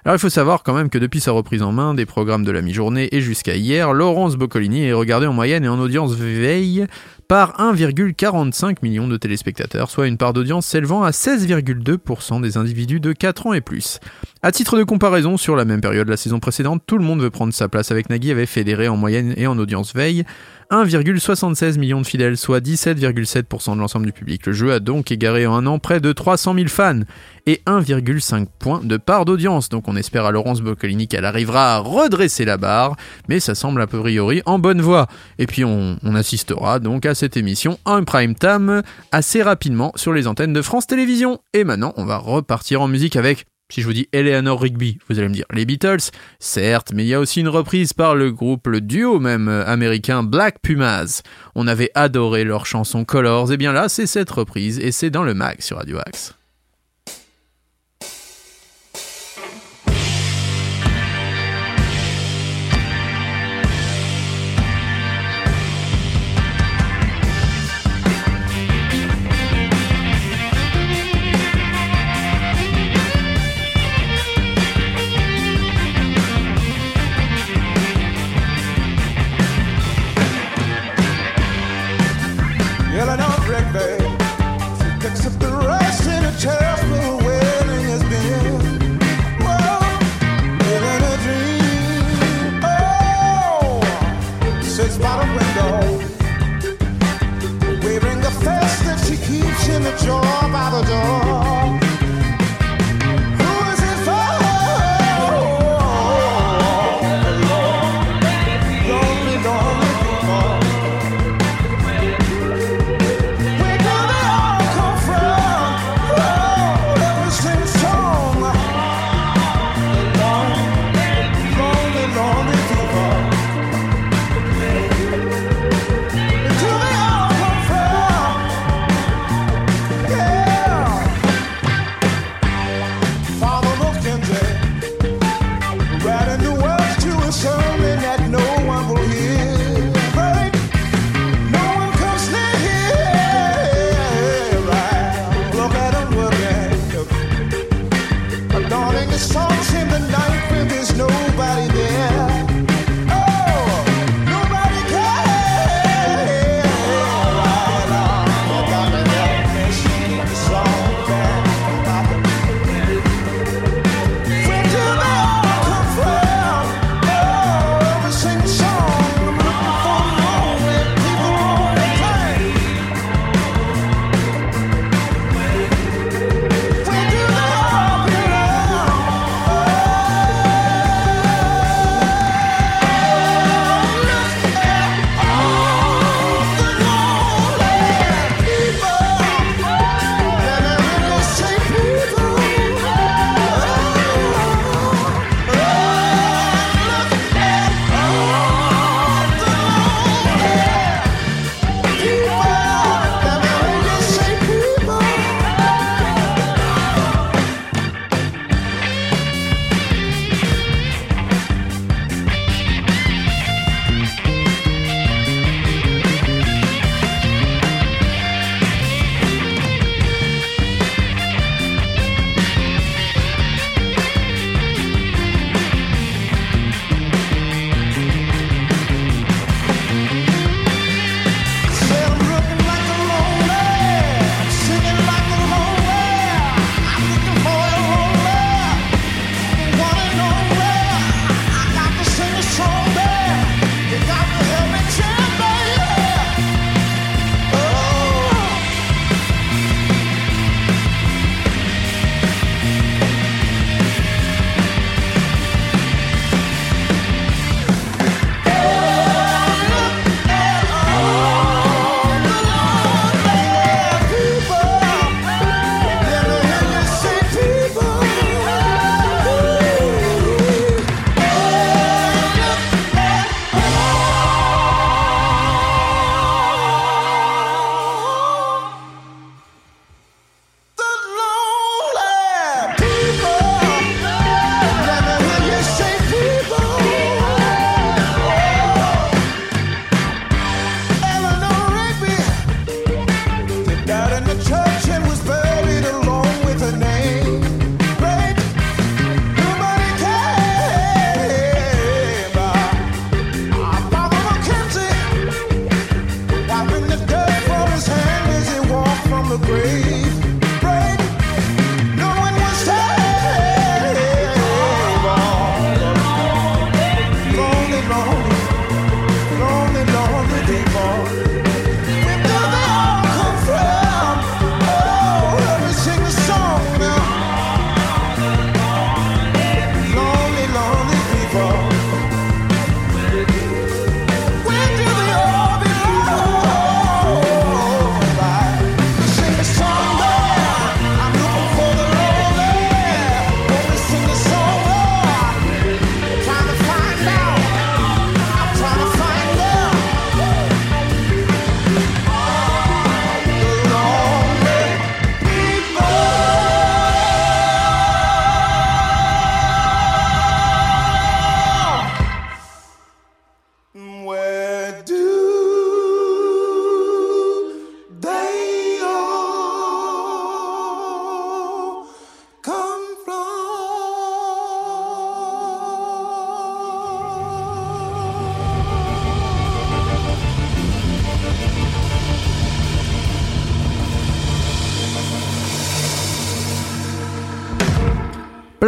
Alors 0.05 0.17
il 0.17 0.19
faut 0.19 0.31
savoir 0.31 0.63
quand 0.63 0.73
même 0.73 0.89
que 0.89 0.97
depuis 0.97 1.21
sa 1.21 1.33
reprise 1.33 1.63
en 1.63 1.73
main 1.73 1.93
des 1.93 2.07
programmes 2.07 2.45
de 2.45 2.51
la 2.51 2.63
mi-journée 2.63 3.11
et 3.13 3.21
jusqu'à 3.21 3.57
hier, 3.57 3.93
Laurence 3.93 4.37
Boccolini 4.37 4.85
est 4.85 4.95
regardée 4.95 5.27
en 5.27 5.35
moyenne 5.35 5.63
et 5.65 5.69
en 5.69 5.79
audience 5.79 6.15
veille 6.15 6.87
par 7.29 7.59
1,45 7.59 8.77
million 8.83 9.07
de 9.07 9.19
téléspectateurs, 9.19 9.91
soit 9.91 10.09
une 10.09 10.17
part 10.17 10.33
d'audience 10.33 10.67
s'élevant 10.67 11.03
à 11.03 11.11
16,2% 11.11 12.41
des 12.41 12.57
individus 12.57 12.99
de 12.99 13.13
4 13.13 13.47
ans 13.49 13.53
et 13.53 13.61
plus. 13.61 14.01
À 14.43 14.53
titre 14.53 14.79
de 14.79 14.85
comparaison, 14.85 15.37
sur 15.37 15.55
la 15.55 15.67
même 15.67 15.83
période 15.83 16.09
la 16.09 16.17
saison 16.17 16.41
précédente, 16.41 16.83
tout 16.87 16.97
le 16.97 17.05
monde 17.05 17.21
veut 17.21 17.31
prendre 17.31 17.53
sa 17.53 17.69
place 17.69 17.91
avec 17.91 18.09
Nagui 18.09 18.31
avait 18.31 18.47
fédéré 18.47 18.89
en 18.89 18.97
moyenne 18.97 19.35
et 19.37 19.47
en 19.47 19.59
audience 19.59 19.95
veille 19.95 20.25
1,76 20.71 21.79
million 21.79 22.01
de 22.01 22.07
fidèles, 22.07 22.37
soit 22.37 22.61
17,7% 22.61 23.75
de 23.75 23.81
l'ensemble 23.81 24.07
du 24.07 24.13
public. 24.13 24.47
Le 24.47 24.53
jeu 24.53 24.73
a 24.73 24.79
donc 24.79 25.11
égaré 25.11 25.47
en 25.47 25.55
un 25.55 25.67
an 25.67 25.79
près 25.79 26.01
de 26.01 26.13
300 26.13 26.55
000 26.55 26.69
fans 26.69 27.01
et 27.47 27.61
1,5 27.67 28.47
points 28.59 28.81
de 28.85 28.97
part 28.97 29.25
d'audience. 29.25 29.69
Donc 29.69 29.89
on 29.89 29.97
espère 29.97 30.25
à 30.25 30.31
Laurence 30.31 30.61
Boccolini 30.61 31.09
qu'elle 31.09 31.25
arrivera 31.25 31.75
à 31.75 31.79
redresser 31.79 32.45
la 32.45 32.57
barre, 32.57 32.97
mais 33.29 33.41
ça 33.41 33.55
semble 33.55 33.81
a 33.81 33.89
priori 33.89 34.43
en 34.47 34.59
bonne 34.59 34.81
voie. 34.81 35.09
Et 35.39 35.47
puis 35.47 35.65
on, 35.65 35.99
on 36.05 36.15
assistera 36.15 36.79
donc 36.79 37.05
à 37.05 37.15
cette 37.17 37.37
émission 37.37 37.79
en 37.85 38.05
prime 38.05 38.37
time 38.37 38.83
assez 39.11 39.43
rapidement 39.43 39.93
sur 39.97 40.13
les 40.13 40.29
antennes 40.29 40.53
de 40.53 40.63
France 40.63 40.87
Télévisions. 40.87 41.41
Et 41.53 41.65
maintenant 41.65 41.93
on 41.97 42.05
va 42.05 42.17
repartir 42.17 42.81
en 42.81 42.87
musique 42.87 43.17
avec 43.17 43.47
si 43.71 43.81
je 43.81 43.87
vous 43.87 43.93
dis 43.93 44.09
Eleanor 44.13 44.61
Rigby, 44.61 44.99
vous 45.09 45.19
allez 45.19 45.29
me 45.29 45.35
dire 45.35 45.47
les 45.53 45.65
Beatles, 45.65 46.11
certes, 46.39 46.93
mais 46.95 47.05
il 47.05 47.09
y 47.09 47.15
a 47.15 47.21
aussi 47.21 47.41
une 47.41 47.49
reprise 47.49 47.93
par 47.93 48.15
le 48.15 48.33
groupe, 48.33 48.67
le 48.67 48.81
duo 48.81 49.21
même 49.21 49.49
euh, 49.49 49.65
américain 49.67 50.23
Black 50.23 50.57
Pumas. 50.61 51.23
On 51.55 51.67
avait 51.67 51.91
adoré 51.95 52.45
leur 52.45 52.67
chanson 52.67 53.05
Colors, 53.05 53.53
et 53.53 53.57
bien 53.57 53.73
là, 53.73 53.89
c'est 53.89 54.07
cette 54.07 54.31
reprise, 54.31 54.79
et 54.79 54.93
c'est 54.93 55.11
dans 55.11 55.25
le 55.25 55.35
mag 55.35 55.61
sur 55.61 55.77
Radio 55.77 55.99
Axe. 55.99 56.35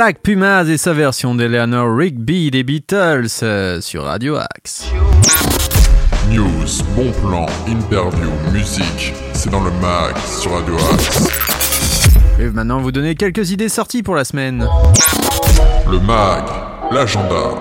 Black 0.02 0.20
Pumas 0.20 0.64
et 0.64 0.78
sa 0.78 0.92
version 0.92 1.32
d'Eleanor 1.36 1.96
Rigby 1.96 2.50
des 2.50 2.64
Beatles 2.64 3.28
euh, 3.44 3.80
sur 3.80 4.02
Radio 4.02 4.34
Axe. 4.34 4.90
News, 6.28 6.82
bon 6.96 7.12
plan, 7.20 7.46
interview, 7.68 8.28
musique, 8.52 9.14
c'est 9.32 9.48
dans 9.48 9.62
le 9.62 9.70
mag 9.80 10.16
sur 10.26 10.54
Radio 10.54 10.74
Axe. 10.92 11.28
Je 12.36 12.42
vais 12.42 12.50
maintenant 12.50 12.80
vous 12.80 12.90
donner 12.90 13.14
quelques 13.14 13.52
idées 13.52 13.68
sorties 13.68 14.02
pour 14.02 14.16
la 14.16 14.24
semaine. 14.24 14.66
Le 15.88 16.00
mag, 16.00 16.46
l'agenda. 16.90 17.52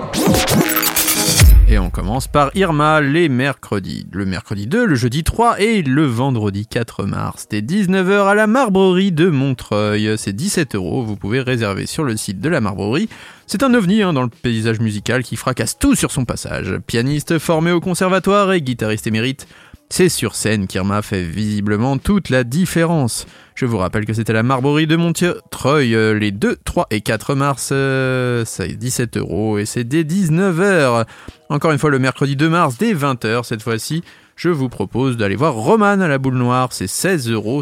Et 1.72 1.80
on 1.80 1.90
commence 1.90 2.28
par 2.28 2.52
Irma 2.54 3.00
les 3.00 3.30
mercredis. 3.30 4.06
Le 4.12 4.26
mercredi 4.26 4.68
2, 4.68 4.86
le 4.86 4.96
jeudi 4.96 5.24
3 5.24 5.62
et 5.62 5.82
le 5.84 6.04
vendredi 6.04 6.68
4 6.68 7.06
mars. 7.06 7.48
Dès 7.50 7.62
19h 7.62 8.28
à 8.28 8.36
la 8.36 8.46
Marbrerie 8.46 9.14
de 9.14 9.30
Montreuil. 9.30 10.16
C'est 10.18 10.34
17 10.34 10.76
euros. 10.76 11.02
Vous 11.04 11.16
pouvez 11.16 11.40
réserver 11.40 11.86
sur 11.86 12.04
le 12.04 12.18
site 12.18 12.42
de 12.42 12.50
la 12.50 12.60
Marbrerie. 12.60 13.08
C'est 13.48 13.64
un 13.64 13.74
ovni 13.74 14.02
hein, 14.02 14.12
dans 14.12 14.24
le 14.24 14.28
paysage 14.28 14.82
musical 14.82 15.24
qui 15.24 15.38
fracasse 15.38 15.80
tout 15.80 15.96
sur 15.96 16.12
son 16.12 16.26
passage. 16.26 16.78
Pianiste 16.88 17.40
formé 17.40 17.72
au 17.72 17.80
conservatoire 17.80 18.52
et 18.52 18.62
guitariste 18.62 19.08
émérite. 19.08 19.48
C'est 19.94 20.08
sur 20.08 20.36
scène 20.36 20.68
qu'Irma 20.68 21.02
fait 21.02 21.22
visiblement 21.22 21.98
toute 21.98 22.30
la 22.30 22.46
différence. 22.46 23.28
Je 23.56 23.66
vous 23.66 23.78
rappelle 23.78 24.06
que 24.06 24.14
c'était 24.14 24.32
la 24.32 24.42
Marborie 24.42 24.88
de 24.88 24.96
Montreuil 24.96 25.94
euh, 25.96 26.18
les 26.18 26.32
2, 26.32 26.60
3 26.64 26.88
et 26.92 27.02
4 27.02 27.36
mars. 27.36 27.72
Euh, 27.74 28.46
c'est 28.46 28.70
17 28.70 29.18
euros 29.18 29.58
et 29.58 29.66
c'est 29.66 29.84
dès 29.84 30.04
19h. 30.04 31.06
Encore 31.50 31.74
une 31.74 31.78
fois, 31.78 31.89
le 31.89 32.00
mercredi 32.00 32.38
2 32.38 32.48
mars, 32.48 32.78
dès 32.78 32.94
20h 32.94 33.44
cette 33.44 33.62
fois-ci, 33.62 34.02
je 34.38 34.48
vous 34.48 34.70
propose 34.70 35.18
d'aller 35.18 35.36
voir 35.36 35.56
Roman 35.56 36.00
à 36.00 36.08
la 36.08 36.18
boule 36.18 36.38
noire. 36.38 36.70
C'est 36.72 36.86
16,50 36.86 37.32
euros. 37.34 37.62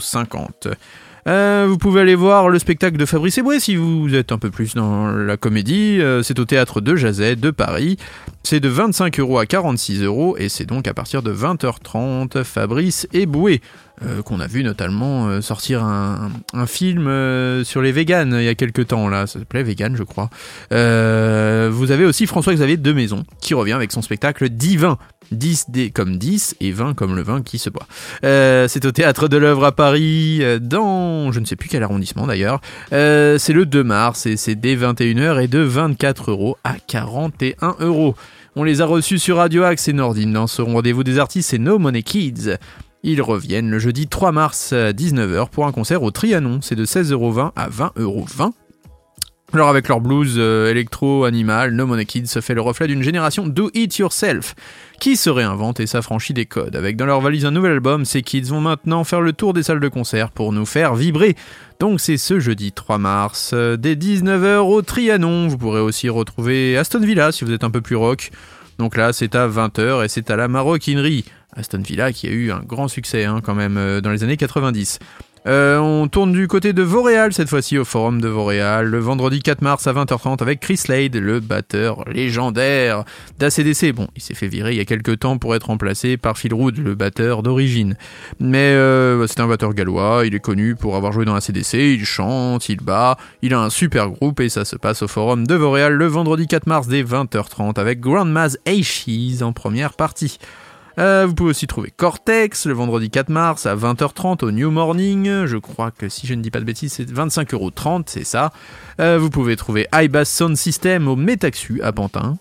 Euh, 1.29 1.67
vous 1.69 1.77
pouvez 1.77 2.01
aller 2.01 2.15
voir 2.15 2.49
le 2.49 2.57
spectacle 2.57 2.97
de 2.97 3.05
Fabrice 3.05 3.37
Eboué 3.37 3.59
si 3.59 3.75
vous 3.75 4.15
êtes 4.15 4.31
un 4.31 4.39
peu 4.39 4.49
plus 4.49 4.73
dans 4.73 5.11
la 5.11 5.37
comédie. 5.37 5.99
Euh, 6.01 6.23
c'est 6.23 6.39
au 6.39 6.45
théâtre 6.45 6.81
de 6.81 6.95
Jazet 6.95 7.35
de 7.35 7.51
Paris. 7.51 7.97
C'est 8.41 8.59
de 8.59 8.67
25 8.67 9.19
euros 9.19 9.37
à 9.37 9.45
46 9.45 10.01
euros 10.01 10.37
et 10.39 10.49
c'est 10.49 10.65
donc 10.65 10.87
à 10.87 10.95
partir 10.95 11.21
de 11.21 11.31
20h30 11.31 12.43
Fabrice 12.43 13.07
Eboué. 13.13 13.61
Euh, 14.05 14.21
qu'on 14.21 14.39
a 14.39 14.47
vu 14.47 14.63
notamment 14.63 15.27
euh, 15.27 15.41
sortir 15.41 15.83
un, 15.83 16.29
film 16.67 17.07
euh, 17.07 17.65
sur 17.65 17.81
les 17.81 17.91
véganes 17.91 18.33
il 18.39 18.45
y 18.45 18.47
a 18.47 18.55
quelques 18.55 18.87
temps 18.87 19.09
là, 19.09 19.27
ça 19.27 19.39
s'appelait 19.39 19.63
Vegan 19.63 19.95
je 19.97 20.03
crois. 20.03 20.29
Vous 20.71 21.91
avez 21.91 22.05
aussi 22.05 22.25
François-Xavier 22.25 22.77
de 22.77 22.93
Maison 22.93 23.23
qui 23.41 23.53
revient 23.53 23.73
avec 23.73 23.91
son 23.91 24.01
spectacle 24.01 24.49
Divin. 24.49 24.97
10 25.31 25.69
d 25.69 25.91
comme 25.91 26.17
10 26.17 26.55
et 26.59 26.71
20 26.71 26.95
comme 26.95 27.15
le 27.15 27.21
vin 27.21 27.43
qui 27.43 27.59
se 27.59 27.69
boit. 27.69 27.85
C'est 28.23 28.85
au 28.85 28.91
théâtre 28.91 29.27
de 29.27 29.37
l'œuvre 29.37 29.63
à 29.65 29.71
Paris, 29.71 30.41
dans 30.59 31.31
je 31.31 31.39
ne 31.39 31.45
sais 31.45 31.55
plus 31.55 31.69
quel 31.69 31.83
arrondissement 31.83 32.25
d'ailleurs. 32.25 32.61
C'est 32.91 33.53
le 33.53 33.65
2 33.65 33.83
mars 33.83 34.25
et 34.25 34.37
c'est 34.37 34.55
dès 34.55 34.75
21h 34.75 35.43
et 35.43 35.47
de 35.47 35.59
24 35.59 36.31
euros 36.31 36.57
à 36.63 36.75
41 36.87 37.75
euros. 37.79 38.15
On 38.55 38.63
les 38.63 38.81
a 38.81 38.85
reçus 38.85 39.19
sur 39.19 39.37
Radio 39.37 39.63
Axe 39.63 39.87
et 39.87 39.93
Nordine 39.93 40.33
dans 40.33 40.47
ce 40.47 40.63
rendez-vous 40.63 41.03
des 41.03 41.19
artistes, 41.19 41.51
c'est 41.51 41.59
No 41.59 41.77
Money 41.77 42.01
Kids. 42.01 42.57
Ils 43.03 43.21
reviennent 43.21 43.69
le 43.69 43.79
jeudi 43.79 44.07
3 44.07 44.31
mars 44.31 44.73
à 44.73 44.91
19h 44.91 45.49
pour 45.49 45.65
un 45.65 45.71
concert 45.71 46.03
au 46.03 46.11
Trianon. 46.11 46.59
C'est 46.61 46.75
de 46.75 46.85
16,20€ 46.85 47.51
à 47.55 47.69
20,20€. 47.69 48.51
Alors 49.51 49.69
avec 49.69 49.87
leur 49.87 49.99
blues 49.99 50.35
euh, 50.37 50.69
électro 50.69 51.23
animal, 51.23 51.73
No 51.73 51.87
Money 51.87 52.05
Kids 52.05 52.27
se 52.27 52.39
fait 52.39 52.53
le 52.53 52.61
reflet 52.61 52.85
d'une 52.85 53.01
génération 53.01 53.47
do 53.47 53.71
it 53.73 53.97
yourself 53.97 54.53
qui 54.99 55.15
se 55.15 55.31
réinvente 55.31 55.79
et 55.79 55.87
s'affranchit 55.87 56.35
des 56.35 56.45
codes. 56.45 56.75
Avec 56.75 56.97
dans 56.97 57.07
leur 57.07 57.19
valise 57.19 57.45
un 57.45 57.51
nouvel 57.51 57.71
album, 57.71 58.05
ces 58.05 58.21
kids 58.21 58.43
vont 58.43 58.61
maintenant 58.61 59.03
faire 59.03 59.21
le 59.21 59.33
tour 59.33 59.53
des 59.53 59.63
salles 59.63 59.79
de 59.79 59.87
concert 59.87 60.29
pour 60.29 60.53
nous 60.53 60.67
faire 60.67 60.93
vibrer. 60.93 61.35
Donc 61.79 61.99
c'est 61.99 62.17
ce 62.17 62.39
jeudi 62.39 62.73
3 62.73 62.99
mars, 62.99 63.51
euh, 63.53 63.75
dès 63.75 63.95
19h 63.95 64.57
au 64.57 64.83
Trianon. 64.83 65.47
Vous 65.47 65.57
pourrez 65.57 65.81
aussi 65.81 66.09
retrouver 66.09 66.77
Aston 66.77 66.99
Villa 66.99 67.31
si 67.31 67.43
vous 67.43 67.51
êtes 67.51 67.63
un 67.63 67.71
peu 67.71 67.81
plus 67.81 67.95
rock. 67.95 68.29
Donc 68.77 68.95
là 68.97 69.13
c'est 69.13 69.33
à 69.33 69.47
20h 69.47 70.05
et 70.05 70.09
c'est 70.09 70.29
à 70.29 70.35
la 70.35 70.47
maroquinerie. 70.47 71.25
Aston 71.55 71.81
Villa 71.81 72.13
qui 72.13 72.27
a 72.27 72.31
eu 72.31 72.51
un 72.51 72.59
grand 72.59 72.87
succès 72.87 73.25
hein, 73.25 73.41
quand 73.43 73.55
même 73.55 73.77
euh, 73.77 74.01
dans 74.01 74.11
les 74.11 74.23
années 74.23 74.37
90. 74.37 74.99
Euh, 75.47 75.77
on 75.77 76.07
tourne 76.07 76.33
du 76.33 76.47
côté 76.47 76.73
de 76.73 76.83
Vauréal 76.83 77.31
cette 77.31 77.49
fois-ci 77.49 77.77
au 77.77 77.85
forum 77.85 78.19
de 78.19 78.27
Vauréal 78.27 78.87
le 78.87 78.99
vendredi 78.99 79.41
4 79.41 79.61
mars 79.61 79.87
à 79.87 79.93
20h30 79.93 80.41
avec 80.41 80.59
Chris 80.59 80.77
Slade, 80.77 81.15
le 81.15 81.39
batteur 81.39 82.03
légendaire 82.09 83.05
d'ACDC. 83.37 83.93
Bon, 83.93 84.07
il 84.15 84.21
s'est 84.21 84.33
fait 84.33 84.47
virer 84.47 84.73
il 84.73 84.77
y 84.77 84.81
a 84.81 84.85
quelques 84.85 85.19
temps 85.19 85.37
pour 85.37 85.55
être 85.55 85.67
remplacé 85.67 86.17
par 86.17 86.37
Phil 86.37 86.53
Rood, 86.53 86.77
le 86.77 86.93
batteur 86.93 87.41
d'origine. 87.41 87.95
Mais 88.39 88.73
euh, 88.73 89.25
c'est 89.27 89.39
un 89.39 89.47
batteur 89.47 89.73
gallois, 89.73 90.23
il 90.25 90.35
est 90.35 90.39
connu 90.39 90.75
pour 90.75 90.95
avoir 90.97 91.13
joué 91.13 91.23
dans 91.23 91.35
ACDC, 91.35 91.73
il 91.73 92.05
chante, 92.05 92.67
il 92.67 92.81
bat, 92.81 93.17
il 93.41 93.53
a 93.53 93.61
un 93.61 93.69
super 93.69 94.09
groupe 94.09 94.41
et 94.41 94.49
ça 94.49 94.65
se 94.65 94.75
passe 94.75 95.01
au 95.03 95.07
forum 95.07 95.47
de 95.47 95.55
Vauréal 95.55 95.93
le 95.93 96.05
vendredi 96.05 96.47
4 96.47 96.67
mars 96.67 96.87
dès 96.87 97.03
20h30 97.03 97.79
avec 97.79 98.01
Grandma's 98.01 98.57
Ashes 98.67 99.41
en 99.41 99.53
première 99.53 99.93
partie. 99.93 100.37
Euh, 100.99 101.25
vous 101.25 101.33
pouvez 101.33 101.51
aussi 101.51 101.65
trouver 101.65 101.91
Cortex 101.95 102.65
le 102.65 102.73
vendredi 102.73 103.09
4 103.09 103.29
mars 103.29 103.65
à 103.65 103.75
20h30 103.75 104.43
au 104.43 104.51
New 104.51 104.69
Morning. 104.69 105.45
Je 105.45 105.57
crois 105.57 105.91
que 105.91 106.09
si 106.09 106.27
je 106.27 106.33
ne 106.33 106.41
dis 106.41 106.51
pas 106.51 106.59
de 106.59 106.65
bêtises, 106.65 106.91
c'est 106.93 107.09
25,30€, 107.09 108.03
c'est 108.07 108.25
ça. 108.25 108.51
Euh, 108.99 109.17
vous 109.17 109.29
pouvez 109.29 109.55
trouver 109.55 109.87
iBass 109.93 110.29
Sound 110.29 110.57
System 110.57 111.07
au 111.07 111.15
Metaxu 111.15 111.81
à 111.81 111.93
Pantin. 111.93 112.37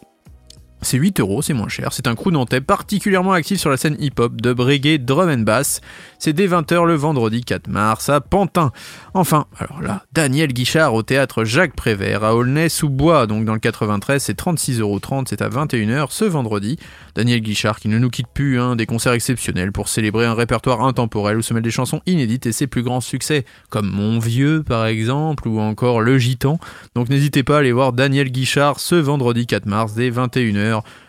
C'est 0.81 0.97
8 0.97 1.19
euros, 1.21 1.43
c'est 1.43 1.55
moins 1.55 1.69
cher. 1.69 1.93
C'est 1.93 2.07
un 2.07 2.15
crew 2.15 2.31
nantais 2.31 2.61
particulièrement 2.61 3.33
actif 3.33 3.59
sur 3.59 3.69
la 3.71 3.77
scène 3.77 3.97
hip-hop 3.99 4.41
de 4.41 4.51
reggae, 4.51 4.99
drum 4.99 5.29
and 5.29 5.43
bass. 5.43 5.81
C'est 6.19 6.33
dès 6.33 6.47
20h 6.47 6.85
le 6.85 6.95
vendredi 6.95 7.43
4 7.43 7.67
mars 7.69 8.09
à 8.09 8.21
Pantin. 8.21 8.71
Enfin, 9.13 9.47
alors 9.59 9.83
là, 9.83 10.05
Daniel 10.13 10.53
Guichard 10.53 10.95
au 10.95 11.03
théâtre 11.03 11.45
Jacques 11.45 11.75
Prévert 11.75 12.23
à 12.23 12.35
Aulnay-sous-Bois, 12.37 13.27
donc 13.27 13.45
dans 13.45 13.55
le 13.55 13.59
93, 13.59 14.23
c'est 14.23 14.39
36,30€, 14.39 15.25
c'est 15.29 15.43
à 15.43 15.49
21h 15.49 16.07
ce 16.11 16.25
vendredi. 16.25 16.79
Daniel 17.15 17.41
Guichard 17.41 17.81
qui 17.81 17.89
ne 17.89 17.99
nous 17.99 18.11
quitte 18.11 18.29
plus, 18.33 18.61
hein, 18.61 18.77
des 18.77 18.87
concerts 18.87 19.15
exceptionnels 19.15 19.73
pour 19.73 19.89
célébrer 19.89 20.27
un 20.27 20.35
répertoire 20.35 20.83
intemporel 20.83 21.39
où 21.39 21.43
se 21.43 21.53
mêlent 21.55 21.63
des 21.65 21.71
chansons 21.73 22.01
inédites 22.07 22.47
et 22.47 22.53
ses 22.53 22.69
plus 22.69 22.83
grands 22.83 23.01
succès, 23.01 23.45
comme 23.71 23.91
Mon 23.91 24.21
Vieux 24.21 24.63
par 24.63 24.87
exemple, 24.87 25.49
ou 25.49 25.59
encore 25.59 26.01
Le 26.01 26.19
Gitan. 26.19 26.61
Donc 26.95 27.09
n'hésitez 27.09 27.43
pas 27.43 27.57
à 27.57 27.59
aller 27.59 27.73
voir 27.73 27.93
Daniel 27.93 28.31
Guichard 28.31 28.79
ce 28.79 28.95
vendredi 28.95 29.47
4 29.47 29.67
mars 29.67 29.95
dès 29.95 30.11
21h 30.11 30.68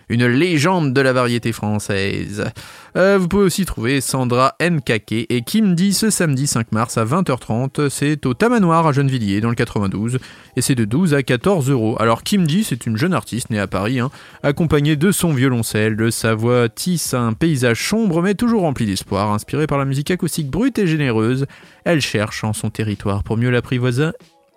une 0.10 0.26
légende 0.26 0.94
de 0.94 1.02
la 1.02 1.14
variété 1.14 1.52
française. 1.52 2.46
Euh, 2.98 3.18
vous 3.20 3.28
pouvez 3.28 3.44
aussi 3.44 3.66
trouver 3.66 4.02
Sandra 4.02 4.56
Nkake 4.60 5.28
et 5.30 5.42
Kim 5.44 5.76
Di 5.76 5.94
ce 5.94 6.10
samedi 6.10 6.48
5 6.48 6.72
mars 6.72 6.98
à 6.98 7.06
20h30. 7.06 7.90
C'est 7.90 8.26
au 8.26 8.34
Tamanoir 8.34 8.88
à 8.88 8.92
Gennevilliers 8.92 9.40
dans 9.40 9.50
le 9.50 9.56
92 9.56 10.18
et 10.56 10.62
c'est 10.62 10.76
de 10.76 10.86
12 10.86 11.14
à 11.14 11.22
14 11.22 11.70
euros. 11.70 11.96
Alors 12.00 12.24
Kim 12.24 12.48
Di, 12.48 12.64
c'est 12.64 12.88
une 12.88 12.98
jeune 12.98 13.14
artiste 13.14 13.52
née 13.52 13.60
à 13.60 13.68
Paris, 13.68 14.00
hein, 14.00 14.10
accompagnée 14.42 14.96
de 14.96 15.12
son 15.12 15.32
violoncelle, 15.32 15.96
de 15.96 16.10
sa 16.10 16.34
voix 16.34 16.68
tisse 16.70 17.14
un 17.14 17.34
paysage 17.34 17.88
sombre 17.88 18.24
mais 18.24 18.34
toujours 18.34 18.64
rempli 18.64 18.88
d'espoir, 18.88 19.32
inspiré 19.32 19.68
par 19.68 19.78
la 19.78 19.86
musique 19.86 20.10
acoustique 20.10 20.50
brute 20.50 20.80
et 20.80 20.88
généreuse. 20.88 21.46
Elle 21.86 22.02
cherche 22.02 22.44
en 22.44 22.54
son 22.54 22.72
territoire 22.72 23.24
pour 23.24 23.38
mieux 23.38 23.52
l'apprivoiser 23.52 24.10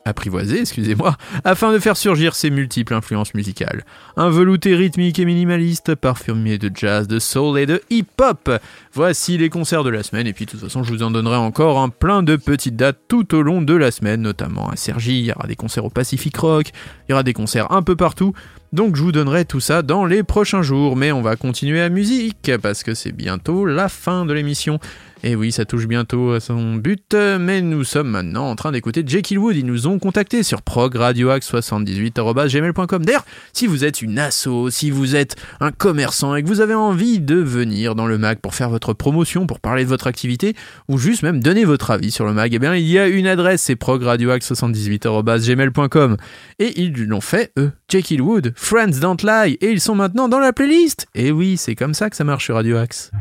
apprivoiser, 0.05 0.61
excusez-moi, 0.61 1.17
afin 1.45 1.73
de 1.73 1.79
faire 1.79 1.97
surgir 1.97 2.35
ses 2.35 2.51
multiples 2.51 2.95
influences 2.95 3.35
musicales. 3.35 3.85
Un 4.17 4.31
velouté 4.31 4.75
rythmique 4.75 5.19
et 5.19 5.25
minimaliste, 5.25 5.95
parfumé 5.95 6.59
de 6.59 6.71
jazz, 6.75 7.09
de 7.09 7.19
soul 7.19 7.59
et 7.59 7.67
de 7.67 7.81
hip-hop. 7.91 8.51
Voici 8.93 9.39
les 9.39 9.49
concerts 9.49 9.85
de 9.85 9.91
la 9.91 10.03
semaine, 10.03 10.27
et 10.27 10.33
puis 10.33 10.47
de 10.47 10.51
toute 10.51 10.61
façon, 10.61 10.83
je 10.83 10.93
vous 10.93 11.03
en 11.03 11.11
donnerai 11.11 11.37
encore 11.37 11.79
un 11.79 11.89
plein 11.89 12.23
de 12.23 12.37
petites 12.37 12.77
dates 12.77 13.01
tout 13.09 13.35
au 13.35 13.43
long 13.43 13.63
de 13.63 13.75
la 13.75 13.91
semaine, 13.91 14.23
notamment 14.23 14.69
à 14.69 14.77
Sergi, 14.77 15.21
il 15.21 15.27
y 15.27 15.33
aura 15.33 15.47
des 15.47 15.57
concerts 15.57 15.85
au 15.85 15.91
Pacific 15.91 16.37
Rock, 16.37 16.69
il 17.09 17.11
y 17.11 17.13
aura 17.13 17.23
des 17.23 17.33
concerts 17.33 17.71
un 17.73 17.83
peu 17.83 17.97
partout. 17.97 18.33
Donc 18.73 18.97
je 18.97 19.03
vous 19.03 19.13
donnerai 19.13 19.45
tout 19.45 19.61
ça 19.61 19.83
dans 19.83 20.07
les 20.07 20.23
prochains 20.23 20.63
jours, 20.63 20.97
mais 20.97 21.13
on 21.13 21.21
va 21.21 21.37
continuer 21.37 21.83
à 21.83 21.91
musique, 21.91 22.51
parce 22.63 22.83
que 22.83 22.95
c'est 22.95 23.13
bientôt 23.13 23.67
la 23.67 23.89
fin 23.89 24.25
de 24.25 24.33
l'émission. 24.33 24.81
Et 25.25 25.37
oui, 25.37 25.53
ça 25.53 25.65
touche 25.65 25.87
bientôt 25.87 26.33
à 26.33 26.41
son 26.41 26.75
but, 26.75 27.15
mais 27.15 27.63
nous 27.63 27.85
sommes 27.85 28.09
maintenant 28.09 28.51
en 28.51 28.57
train 28.57 28.73
d'écouter 28.73 29.05
Jekyll 29.07 29.39
Wood. 29.39 29.55
Ils 29.55 29.65
nous 29.65 29.87
ont 29.87 30.01
contactés 30.01 30.43
sur 30.43 30.63
progradioax78.gmail.com. 30.63 33.05
D'ailleurs, 33.05 33.25
si 33.53 33.69
vous 33.69 33.85
êtes 33.85 34.03
une 34.03 34.19
asso, 34.19 34.69
si 34.71 34.91
vous 34.91 35.15
êtes 35.15 35.37
un 35.61 35.71
commerçant 35.71 36.35
et 36.35 36.43
que 36.43 36.49
vous 36.49 36.61
avez 36.61 36.75
envie 36.75 37.21
de 37.21 37.37
venir 37.37 37.95
dans 37.95 38.07
le 38.07 38.19
mag 38.19 38.39
pour 38.39 38.57
faire 38.57 38.69
votre 38.69 38.95
promotion, 38.95 39.47
pour 39.47 39.61
parler 39.61 39.85
de 39.85 39.89
votre 39.89 40.09
activité, 40.09 40.57
ou 40.89 40.99
juste 40.99 41.23
même 41.23 41.41
donner 41.41 41.65
votre 41.65 41.93
avis 41.93 42.11
sur 42.11 42.25
le 42.25 42.33
mag, 42.33 42.53
eh 42.53 42.59
bien, 42.59 42.75
il 42.75 42.89
y 42.89 42.99
a 42.99 43.07
une 43.07 43.29
adresse, 43.29 43.63
c'est 43.63 43.77
progradioax78.gmail.com. 43.77 46.17
Et 46.59 46.81
ils 46.81 47.07
l'ont 47.07 47.21
fait, 47.21 47.53
eux, 47.59 47.71
Jekyll 47.89 48.23
Wood, 48.23 48.55
Friends 48.57 48.99
Don't 49.01 49.19
Lie, 49.23 49.57
et 49.61 49.71
ils 49.71 49.81
sont 49.81 49.95
maintenant 49.95 50.29
dans 50.29 50.41
la 50.41 50.53
playlist. 50.53 51.07
Et 51.15 51.31
oui, 51.31 51.57
c'est 51.57 51.77
comme 51.77 51.95
ça 51.95 52.11
que 52.11 52.17
ça 52.17 52.25
marche 52.25 52.47
sur 52.47 52.57
Radio 52.57 52.77
Axe. 52.77 53.13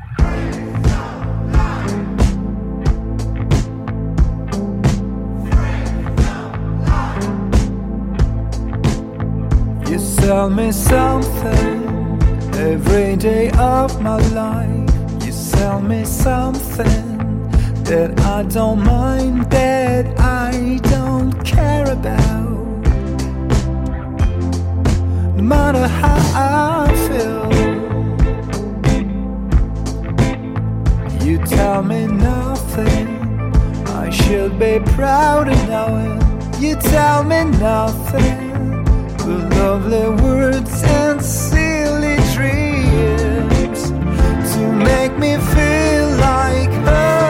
You 9.92 10.00
sell 10.00 10.50
me 10.50 10.72
something 10.72 11.84
every 12.56 13.18
day 13.18 13.52
of 13.58 14.02
my 14.02 14.16
life. 14.30 14.90
You 15.26 15.34
sell 15.34 15.82
me 15.82 16.06
something 16.06 17.50
that 17.84 18.18
I 18.22 18.44
don't 18.44 18.86
mind, 18.86 19.52
that 19.52 20.18
I 20.18 20.80
don't 20.84 21.34
care 21.44 21.92
about. 21.92 22.86
No 25.36 25.44
matter 25.44 25.86
how 25.86 26.22
I 26.38 26.88
feel, 27.10 27.52
you 31.28 31.38
tell 31.40 31.84
me 31.84 32.08
nothing. 32.08 33.10
I 33.88 34.10
should 34.10 34.58
be 34.58 34.80
proud 34.96 35.50
of 35.50 35.68
knowing 35.68 36.18
you 36.62 36.78
tell 36.78 37.26
me 37.26 37.44
nothing 37.60 38.51
lovely 39.60 40.10
words 40.24 40.84
and 40.84 41.22
silly 41.24 42.18
dreams 42.34 43.82
to 44.54 44.72
make 44.72 45.18
me 45.18 45.38
feel 45.54 46.10
like 46.18 46.72
her. 46.86 47.21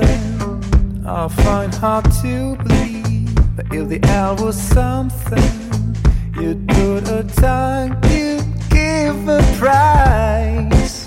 Something 0.00 1.06
I 1.06 1.28
find 1.28 1.74
hard 1.74 2.04
to 2.22 2.56
believe. 2.56 3.34
But 3.56 3.66
if 3.72 3.88
the 3.88 4.06
hell 4.06 4.36
was 4.36 4.60
something, 4.60 5.94
you'd 6.40 6.66
put 6.68 7.08
a 7.08 7.24
tongue, 7.34 7.92
you'd 8.10 8.44
give 8.70 9.28
a 9.28 9.42
price. 9.58 11.04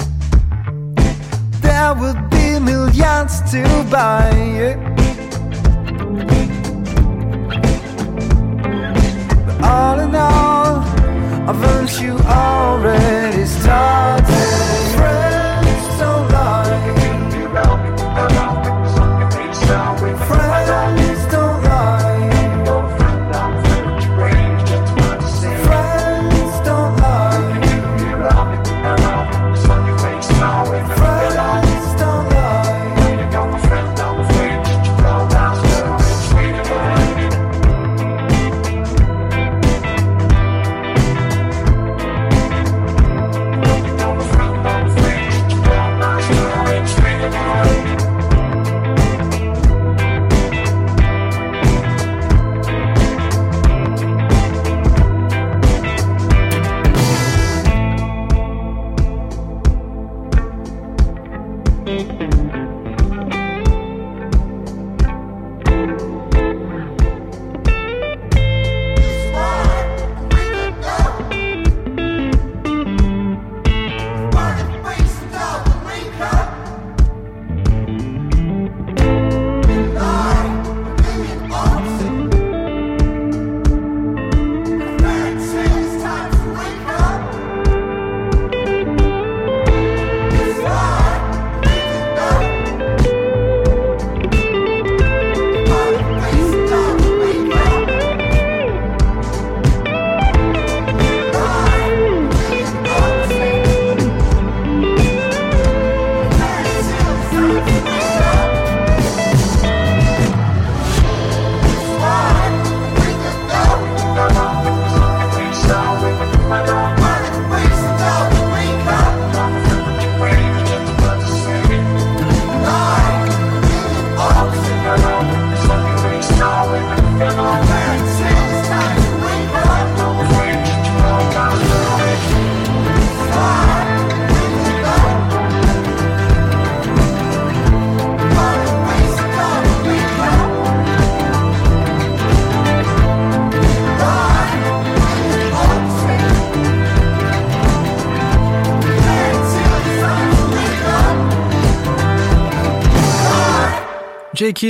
There 1.62 1.94
would 1.96 2.30
be 2.30 2.60
millions 2.60 3.42
to 3.52 3.64
buy 3.90 4.32
it. 4.68 4.78
But 9.46 9.64
all 9.64 10.00
in 10.00 10.16
all, 10.16 10.82
haven't 11.48 12.02
you 12.02 12.14
already 12.18 13.46
started? 13.46 14.03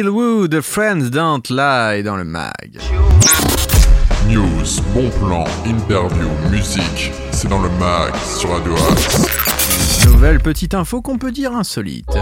Jekyll 0.04 0.10
Woo 0.10 0.48
de 0.50 0.60
Friends 0.60 1.12
Don't 1.12 1.44
Lie 1.50 2.04
dans 2.04 2.18
le 2.18 2.26
mag. 2.26 2.78
News, 4.28 4.82
bon 4.94 5.10
plan, 5.12 5.46
interview, 5.66 6.28
musique, 6.52 7.14
c'est 7.32 7.48
dans 7.48 7.62
le 7.62 7.70
mag 7.80 8.14
sur 8.18 8.50
Radio 8.50 8.74
Axe. 8.92 10.06
Nouvelle 10.06 10.42
petite 10.42 10.74
info 10.74 11.02
qu'on 11.02 11.18
peut 11.18 11.32
dire 11.32 11.54
insolite. 11.54 12.18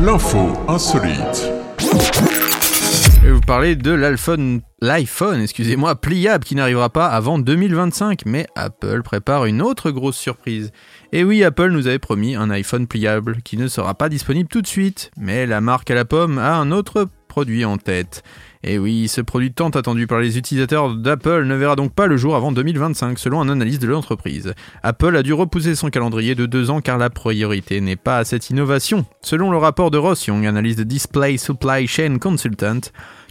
L'info 0.00 0.52
insolite. 0.66 1.48
Je 1.78 3.20
vais 3.20 3.32
vous 3.32 3.40
parler 3.40 3.76
de 3.76 3.92
l'iPhone, 3.92 4.60
l'iPhone, 4.80 5.40
excusez-moi, 5.40 5.94
pliable 5.94 6.44
qui 6.44 6.56
n'arrivera 6.56 6.90
pas 6.90 7.06
avant 7.06 7.38
2025, 7.38 8.22
mais 8.26 8.46
Apple 8.56 9.02
prépare 9.04 9.44
une 9.44 9.62
autre 9.62 9.92
grosse 9.92 10.16
surprise. 10.16 10.72
Et 11.12 11.24
oui, 11.24 11.42
Apple 11.42 11.70
nous 11.70 11.86
avait 11.86 11.98
promis 11.98 12.34
un 12.34 12.50
iPhone 12.50 12.86
pliable 12.86 13.38
qui 13.42 13.56
ne 13.56 13.66
sera 13.66 13.94
pas 13.94 14.10
disponible 14.10 14.48
tout 14.48 14.60
de 14.60 14.66
suite, 14.66 15.10
mais 15.16 15.46
la 15.46 15.62
marque 15.62 15.90
à 15.90 15.94
la 15.94 16.04
pomme 16.04 16.36
a 16.36 16.56
un 16.56 16.70
autre 16.70 17.08
produit 17.28 17.64
en 17.64 17.78
tête. 17.78 18.22
Et 18.62 18.78
oui, 18.78 19.08
ce 19.08 19.22
produit 19.22 19.52
tant 19.52 19.70
attendu 19.70 20.06
par 20.06 20.20
les 20.20 20.36
utilisateurs 20.36 20.94
d'Apple 20.94 21.44
ne 21.44 21.54
verra 21.54 21.76
donc 21.76 21.94
pas 21.94 22.08
le 22.08 22.18
jour 22.18 22.36
avant 22.36 22.52
2025, 22.52 23.18
selon 23.18 23.40
un 23.40 23.48
analyse 23.48 23.78
de 23.78 23.86
l'entreprise. 23.86 24.52
Apple 24.82 25.16
a 25.16 25.22
dû 25.22 25.32
repousser 25.32 25.74
son 25.76 25.88
calendrier 25.88 26.34
de 26.34 26.44
deux 26.44 26.68
ans 26.68 26.82
car 26.82 26.98
la 26.98 27.08
priorité 27.08 27.80
n'est 27.80 27.96
pas 27.96 28.18
à 28.18 28.24
cette 28.24 28.50
innovation. 28.50 29.06
Selon 29.22 29.50
le 29.50 29.56
rapport 29.56 29.90
de 29.90 29.96
Ross 29.96 30.26
Young, 30.26 30.44
analyse 30.44 30.76
de 30.76 30.82
Display 30.82 31.38
Supply 31.38 31.86
Chain 31.86 32.18
Consultant, 32.18 32.80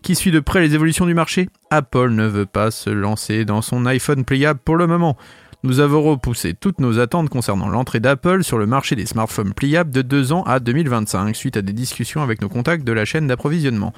qui 0.01 0.15
suit 0.15 0.31
de 0.31 0.39
près 0.39 0.61
les 0.61 0.73
évolutions 0.73 1.05
du 1.05 1.13
marché, 1.13 1.49
Apple 1.69 2.09
ne 2.09 2.25
veut 2.25 2.45
pas 2.45 2.71
se 2.71 2.89
lancer 2.89 3.45
dans 3.45 3.61
son 3.61 3.85
iPhone 3.85 4.23
pliable 4.23 4.61
pour 4.63 4.77
le 4.77 4.87
moment. 4.87 5.17
Nous 5.63 5.79
avons 5.79 6.03
repoussé 6.03 6.53
toutes 6.53 6.79
nos 6.79 6.99
attentes 6.99 7.29
concernant 7.29 7.67
l'entrée 7.67 7.99
d'Apple 7.99 8.43
sur 8.43 8.59
le 8.59 8.67
marché 8.67 8.95
des 8.95 9.07
smartphones 9.07 9.53
pliables 9.53 9.89
de 9.89 10.03
2 10.03 10.31
ans 10.31 10.43
à 10.43 10.59
2025 10.59 11.35
suite 11.35 11.57
à 11.57 11.63
des 11.63 11.73
discussions 11.73 12.21
avec 12.21 12.41
nos 12.41 12.49
contacts 12.49 12.83
de 12.83 12.91
la 12.91 13.05
chaîne 13.05 13.25
d'approvisionnement. 13.25 13.91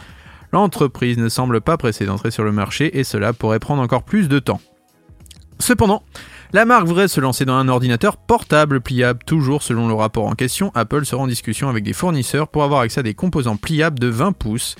L'entreprise 0.53 1.17
ne 1.17 1.27
semble 1.27 1.59
pas 1.59 1.75
pressée 1.75 2.05
d'entrer 2.05 2.31
sur 2.31 2.45
le 2.45 2.53
marché 2.53 2.97
et 2.97 3.03
cela 3.03 3.33
pourrait 3.33 3.59
prendre 3.59 3.81
encore 3.81 4.03
plus 4.03 4.29
de 4.29 4.39
temps. 4.39 4.61
Cependant, 5.59 6.01
la 6.53 6.63
marque 6.63 6.87
voudrait 6.87 7.09
se 7.09 7.19
lancer 7.19 7.43
dans 7.43 7.55
un 7.55 7.67
ordinateur 7.67 8.15
portable 8.15 8.79
pliable. 8.79 9.19
Toujours 9.25 9.61
selon 9.61 9.89
le 9.89 9.93
rapport 9.93 10.27
en 10.27 10.35
question, 10.35 10.71
Apple 10.75 11.05
sera 11.05 11.21
en 11.21 11.27
discussion 11.27 11.67
avec 11.67 11.83
des 11.83 11.93
fournisseurs 11.93 12.47
pour 12.47 12.63
avoir 12.63 12.81
accès 12.81 13.01
à 13.01 13.03
des 13.03 13.13
composants 13.13 13.57
pliables 13.57 13.99
de 13.99 14.07
20 14.07 14.31
pouces, 14.31 14.75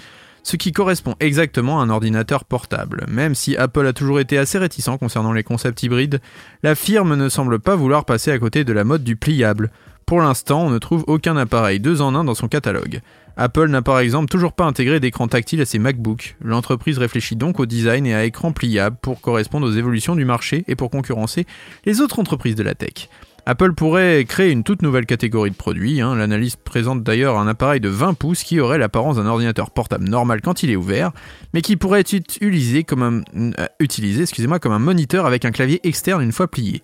ce 0.49 0.57
qui 0.57 0.71
correspond 0.71 1.13
exactement 1.19 1.79
à 1.79 1.83
un 1.83 1.91
ordinateur 1.91 2.43
portable. 2.43 3.05
Même 3.07 3.35
si 3.35 3.55
Apple 3.55 3.85
a 3.85 3.93
toujours 3.93 4.19
été 4.19 4.35
assez 4.35 4.57
réticent 4.57 4.97
concernant 4.99 5.31
les 5.31 5.43
concepts 5.43 5.83
hybrides, 5.83 6.21
la 6.63 6.73
firme 6.73 7.15
ne 7.15 7.29
semble 7.29 7.59
pas 7.59 7.75
vouloir 7.75 8.03
passer 8.03 8.31
à 8.31 8.39
côté 8.39 8.63
de 8.63 8.73
la 8.73 8.83
mode 8.83 9.03
du 9.03 9.15
pliable. 9.15 9.69
Pour 10.07 10.21
l'instant, 10.21 10.63
on 10.63 10.71
ne 10.71 10.79
trouve 10.79 11.03
aucun 11.05 11.37
appareil 11.37 11.79
2 11.79 12.01
en 12.01 12.15
1 12.15 12.23
dans 12.23 12.33
son 12.33 12.47
catalogue. 12.47 13.01
Apple 13.37 13.67
n'a 13.67 13.83
par 13.83 13.99
exemple 13.99 14.27
toujours 14.27 14.53
pas 14.53 14.65
intégré 14.65 14.99
d'écran 14.99 15.27
tactile 15.27 15.61
à 15.61 15.65
ses 15.65 15.77
MacBooks. 15.77 16.35
L'entreprise 16.43 16.97
réfléchit 16.97 17.35
donc 17.35 17.59
au 17.59 17.67
design 17.67 18.07
et 18.07 18.15
à 18.15 18.25
écran 18.25 18.51
pliable 18.51 18.97
pour 18.99 19.21
correspondre 19.21 19.67
aux 19.67 19.71
évolutions 19.71 20.15
du 20.15 20.25
marché 20.25 20.65
et 20.67 20.75
pour 20.75 20.89
concurrencer 20.89 21.45
les 21.85 22.01
autres 22.01 22.17
entreprises 22.17 22.55
de 22.55 22.63
la 22.63 22.73
tech. 22.73 23.07
Apple 23.49 23.73
pourrait 23.73 24.25
créer 24.25 24.51
une 24.51 24.63
toute 24.63 24.83
nouvelle 24.83 25.07
catégorie 25.07 25.49
de 25.49 25.55
produits. 25.55 26.01
hein. 26.01 26.13
L'analyste 26.13 26.59
présente 26.63 27.01
d'ailleurs 27.01 27.39
un 27.39 27.47
appareil 27.47 27.79
de 27.79 27.89
20 27.89 28.13
pouces 28.13 28.43
qui 28.43 28.59
aurait 28.59 28.77
l'apparence 28.77 29.15
d'un 29.15 29.25
ordinateur 29.25 29.71
portable 29.71 30.07
normal 30.07 30.41
quand 30.41 30.61
il 30.61 30.69
est 30.69 30.75
ouvert, 30.75 31.09
mais 31.55 31.63
qui 31.63 31.75
pourrait 31.75 32.01
être 32.01 32.13
utilisé 32.13 32.83
comme 32.83 33.01
un, 33.01 33.23
euh, 33.59 34.57
comme 34.59 34.71
un 34.71 34.77
moniteur 34.77 35.25
avec 35.25 35.45
un 35.45 35.51
clavier 35.51 35.79
externe 35.81 36.21
une 36.21 36.31
fois 36.31 36.47
plié. 36.47 36.83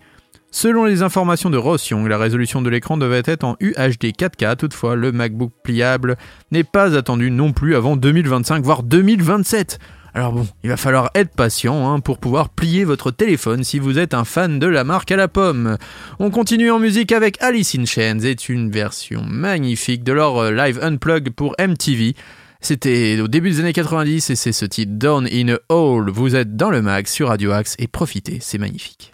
Selon 0.50 0.86
les 0.86 1.04
informations 1.04 1.52
de 1.52 1.58
Ross 1.58 1.88
Young, 1.88 2.08
la 2.08 2.18
résolution 2.18 2.64
de 2.64 2.70
l'écran 2.72 2.98
devait 2.98 3.22
être 3.26 3.44
en 3.44 3.58
UHD 3.60 4.14
4K, 4.18 4.56
toutefois 4.56 4.96
le 4.96 5.12
MacBook 5.12 5.52
pliable 5.64 6.18
n'est 6.50 6.64
pas 6.64 6.98
attendu 6.98 7.30
non 7.30 7.54
plus 7.54 7.76
avant 7.76 7.96
2025, 7.96 8.64
voire 8.64 8.82
2027. 8.82 9.78
Alors 10.16 10.32
bon, 10.32 10.48
il 10.64 10.70
va 10.70 10.78
falloir 10.78 11.12
être 11.14 11.36
patient 11.36 11.92
hein, 11.92 12.00
pour 12.00 12.20
pouvoir 12.20 12.48
plier 12.48 12.86
votre 12.86 13.12
téléphone 13.12 13.66
si 13.66 13.80
vous 13.80 14.00
êtes 14.00 14.14
un 14.14 14.24
fan 14.24 14.60
de 14.60 14.66
la 14.66 14.86
marque 14.86 15.12
à 15.12 15.18
la 15.18 15.28
pomme. 15.28 15.78
On 16.20 16.32
continue 16.32 16.72
en 16.72 16.80
musique 16.80 17.12
avec 17.12 17.42
Alice 17.42 17.76
in 17.76 17.84
Chains, 17.84 18.20
c'est 18.22 18.48
une 18.48 18.72
version 18.72 19.24
magnifique 19.28 20.06
de 20.06 20.14
leur 20.14 20.38
euh, 20.38 20.52
live 20.52 20.80
unplug 20.82 21.32
pour 21.32 21.54
MTV. 21.60 22.16
C'était 22.62 23.20
au 23.20 23.28
début 23.28 23.52
des 23.52 23.60
années 23.60 23.74
90 23.74 24.30
et 24.30 24.36
c'est 24.36 24.54
ce 24.54 24.64
titre 24.64 24.94
Down 24.96 25.28
in 25.30 25.50
a 25.50 25.58
Hole. 25.68 26.10
Vous 26.10 26.34
êtes 26.34 26.56
dans 26.56 26.70
le 26.70 26.82
mag 26.82 27.08
sur 27.08 27.28
Radio 27.28 27.52
Axe 27.52 27.76
et 27.78 27.88
profitez, 27.88 28.38
c'est 28.40 28.58
magnifique. 28.58 29.14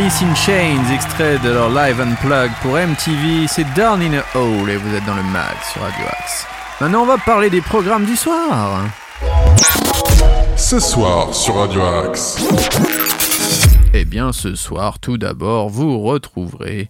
Alice 0.00 0.22
in 0.22 0.34
Chains, 0.34 0.94
extrait 0.94 1.38
de 1.40 1.50
leur 1.50 1.68
live 1.68 2.00
unplug 2.00 2.50
pour 2.62 2.72
MTV, 2.72 3.46
c'est 3.46 3.66
Down 3.74 4.00
in 4.00 4.14
a 4.14 4.24
Hole 4.34 4.70
et 4.70 4.76
vous 4.76 4.94
êtes 4.94 5.04
dans 5.04 5.14
le 5.14 5.22
mag 5.24 5.54
sur 5.70 5.82
Radio 5.82 6.06
Axe. 6.06 6.46
Maintenant 6.80 7.02
on 7.02 7.06
va 7.06 7.18
parler 7.18 7.50
des 7.50 7.60
programmes 7.60 8.06
du 8.06 8.16
soir. 8.16 8.82
Ce 10.56 10.80
soir 10.80 11.34
sur 11.34 11.56
Radio 11.56 11.82
Axe. 11.82 12.38
Eh 13.92 14.06
bien 14.06 14.32
ce 14.32 14.54
soir 14.54 15.00
tout 15.00 15.18
d'abord 15.18 15.68
vous 15.68 16.00
retrouverez 16.00 16.88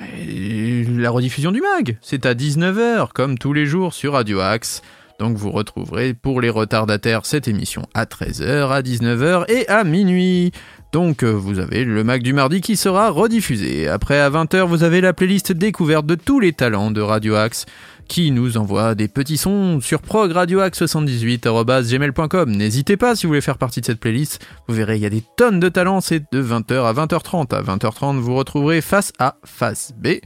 eh, 0.00 0.84
la 0.88 1.10
rediffusion 1.10 1.52
du 1.52 1.60
mag. 1.60 1.98
C'est 2.00 2.24
à 2.24 2.32
19h 2.32 3.12
comme 3.12 3.36
tous 3.36 3.52
les 3.52 3.66
jours 3.66 3.92
sur 3.92 4.14
Radio 4.14 4.40
Axe. 4.40 4.80
Donc 5.18 5.36
vous 5.36 5.50
retrouverez 5.50 6.14
pour 6.14 6.40
les 6.40 6.50
retardataires 6.50 7.24
cette 7.24 7.48
émission 7.48 7.82
à 7.94 8.04
13h, 8.04 8.70
à 8.70 8.82
19h 8.82 9.50
et 9.50 9.66
à 9.68 9.84
minuit. 9.84 10.52
Donc 10.96 11.22
euh, 11.22 11.30
vous 11.30 11.58
avez 11.58 11.84
le 11.84 12.02
Mac 12.04 12.22
du 12.22 12.32
mardi 12.32 12.62
qui 12.62 12.74
sera 12.74 13.10
rediffusé. 13.10 13.86
Après 13.86 14.18
à 14.18 14.30
20h, 14.30 14.62
vous 14.62 14.82
avez 14.82 15.02
la 15.02 15.12
playlist 15.12 15.52
découverte 15.52 16.06
de 16.06 16.14
tous 16.14 16.40
les 16.40 16.54
talents 16.54 16.90
de 16.90 17.02
Radio 17.02 17.34
Axe 17.34 17.66
qui 18.08 18.30
nous 18.30 18.56
envoie 18.56 18.94
des 18.94 19.06
petits 19.06 19.36
sons 19.36 19.82
sur 19.82 20.00
progradioaxe78.gmail.com. 20.00 22.50
N'hésitez 22.50 22.96
pas 22.96 23.14
si 23.14 23.26
vous 23.26 23.32
voulez 23.32 23.42
faire 23.42 23.58
partie 23.58 23.82
de 23.82 23.86
cette 23.86 24.00
playlist. 24.00 24.42
Vous 24.68 24.74
verrez, 24.74 24.96
il 24.96 25.02
y 25.02 25.06
a 25.06 25.10
des 25.10 25.22
tonnes 25.36 25.60
de 25.60 25.68
talents. 25.68 26.00
C'est 26.00 26.22
de 26.32 26.42
20h 26.42 26.86
à 26.86 26.94
20h30. 26.94 27.54
À 27.54 27.60
20h30, 27.60 28.16
vous 28.16 28.34
retrouverez 28.34 28.80
Face 28.80 29.12
A, 29.18 29.36
Face 29.44 29.92
B. 29.98 30.20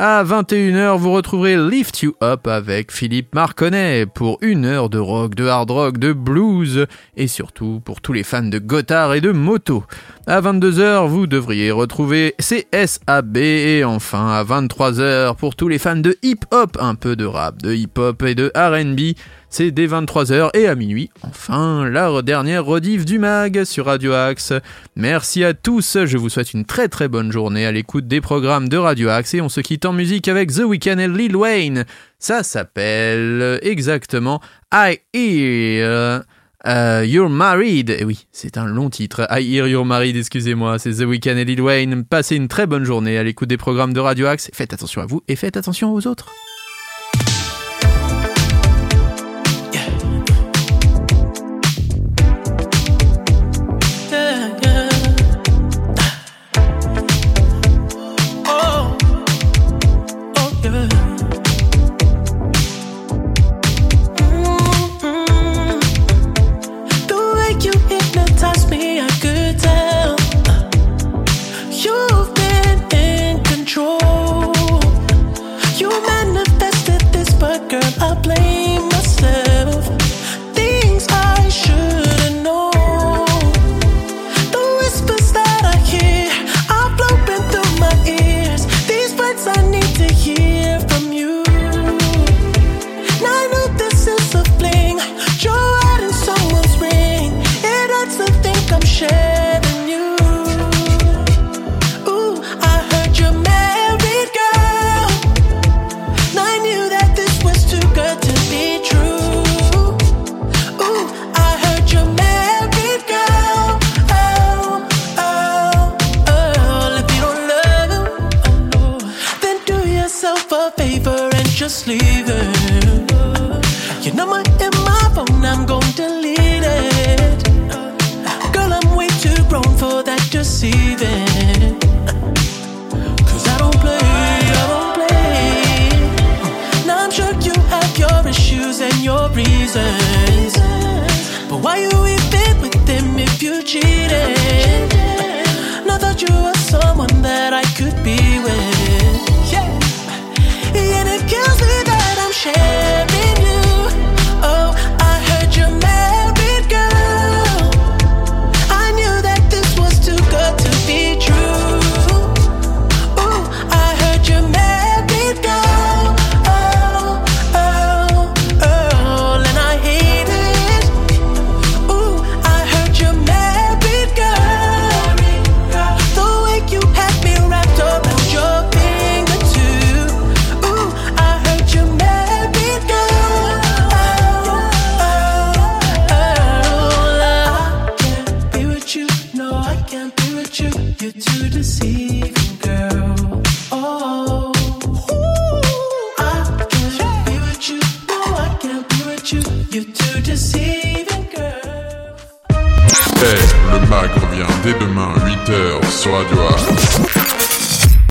À 0.00 0.22
21h, 0.22 0.96
vous 0.96 1.10
retrouverez 1.10 1.56
Lift 1.56 2.02
You 2.02 2.14
Up 2.22 2.46
avec 2.46 2.92
Philippe 2.92 3.34
Marconnet 3.34 4.06
pour 4.06 4.38
une 4.42 4.64
heure 4.64 4.90
de 4.90 4.98
rock, 5.00 5.34
de 5.34 5.44
hard 5.48 5.72
rock, 5.72 5.98
de 5.98 6.12
blues 6.12 6.86
et 7.16 7.26
surtout 7.26 7.82
pour 7.84 8.00
tous 8.00 8.12
les 8.12 8.22
fans 8.22 8.44
de 8.44 8.60
Gotthard 8.60 9.14
et 9.14 9.20
de 9.20 9.32
moto. 9.32 9.82
À 10.30 10.42
22h, 10.42 11.08
vous 11.08 11.26
devriez 11.26 11.70
retrouver 11.70 12.34
CSAB 12.38 13.38
et 13.38 13.82
enfin 13.82 14.28
à 14.28 14.44
23h 14.44 15.34
pour 15.36 15.56
tous 15.56 15.68
les 15.68 15.78
fans 15.78 15.96
de 15.96 16.18
hip 16.22 16.40
hop, 16.50 16.76
un 16.78 16.96
peu 16.96 17.16
de 17.16 17.24
rap, 17.24 17.62
de 17.62 17.72
hip 17.72 17.96
hop 17.96 18.22
et 18.24 18.34
de 18.34 18.52
R&B. 18.54 19.16
C'est 19.48 19.70
dès 19.70 19.86
23h 19.86 20.50
et 20.52 20.68
à 20.68 20.74
minuit, 20.74 21.08
enfin, 21.22 21.88
la 21.88 22.20
dernière 22.20 22.66
rediff 22.66 23.06
du 23.06 23.18
mag 23.18 23.64
sur 23.64 23.86
Radio 23.86 24.12
Axe. 24.12 24.52
Merci 24.96 25.44
à 25.44 25.54
tous, 25.54 25.96
je 26.04 26.18
vous 26.18 26.28
souhaite 26.28 26.52
une 26.52 26.66
très 26.66 26.88
très 26.88 27.08
bonne 27.08 27.32
journée 27.32 27.64
à 27.64 27.72
l'écoute 27.72 28.06
des 28.06 28.20
programmes 28.20 28.68
de 28.68 28.76
Radio 28.76 29.08
Axe 29.08 29.32
et 29.32 29.40
on 29.40 29.48
se 29.48 29.62
quitte 29.62 29.86
en 29.86 29.94
musique 29.94 30.28
avec 30.28 30.52
The 30.52 30.64
Weeknd 30.66 30.98
et 30.98 31.08
Lil 31.08 31.36
Wayne. 31.36 31.86
Ça 32.18 32.42
s'appelle 32.42 33.58
exactement 33.62 34.42
I 34.74 34.98
Hear... 35.14 36.24
euh, 36.66 37.04
You're 37.06 37.30
Married, 37.30 37.90
et 37.90 38.04
oui, 38.04 38.26
c'est 38.32 38.58
un 38.58 38.66
long 38.66 38.90
titre. 38.90 39.26
I 39.30 39.42
Hear 39.42 39.68
You're 39.68 39.84
Married, 39.84 40.16
excusez-moi, 40.16 40.78
c'est 40.78 40.94
The 40.94 41.06
Weeknd 41.06 41.36
et 41.36 41.44
Lil 41.44 41.60
Wayne. 41.60 42.04
Passez 42.04 42.36
une 42.36 42.48
très 42.48 42.66
bonne 42.66 42.84
journée 42.84 43.16
à 43.16 43.22
l'écoute 43.22 43.48
des 43.48 43.56
programmes 43.56 43.92
de 43.92 44.00
Radio 44.00 44.26
Axe. 44.26 44.50
Faites 44.52 44.72
attention 44.72 45.02
à 45.02 45.06
vous 45.06 45.22
et 45.28 45.36
faites 45.36 45.56
attention 45.56 45.94
aux 45.94 46.06
autres. 46.06 46.32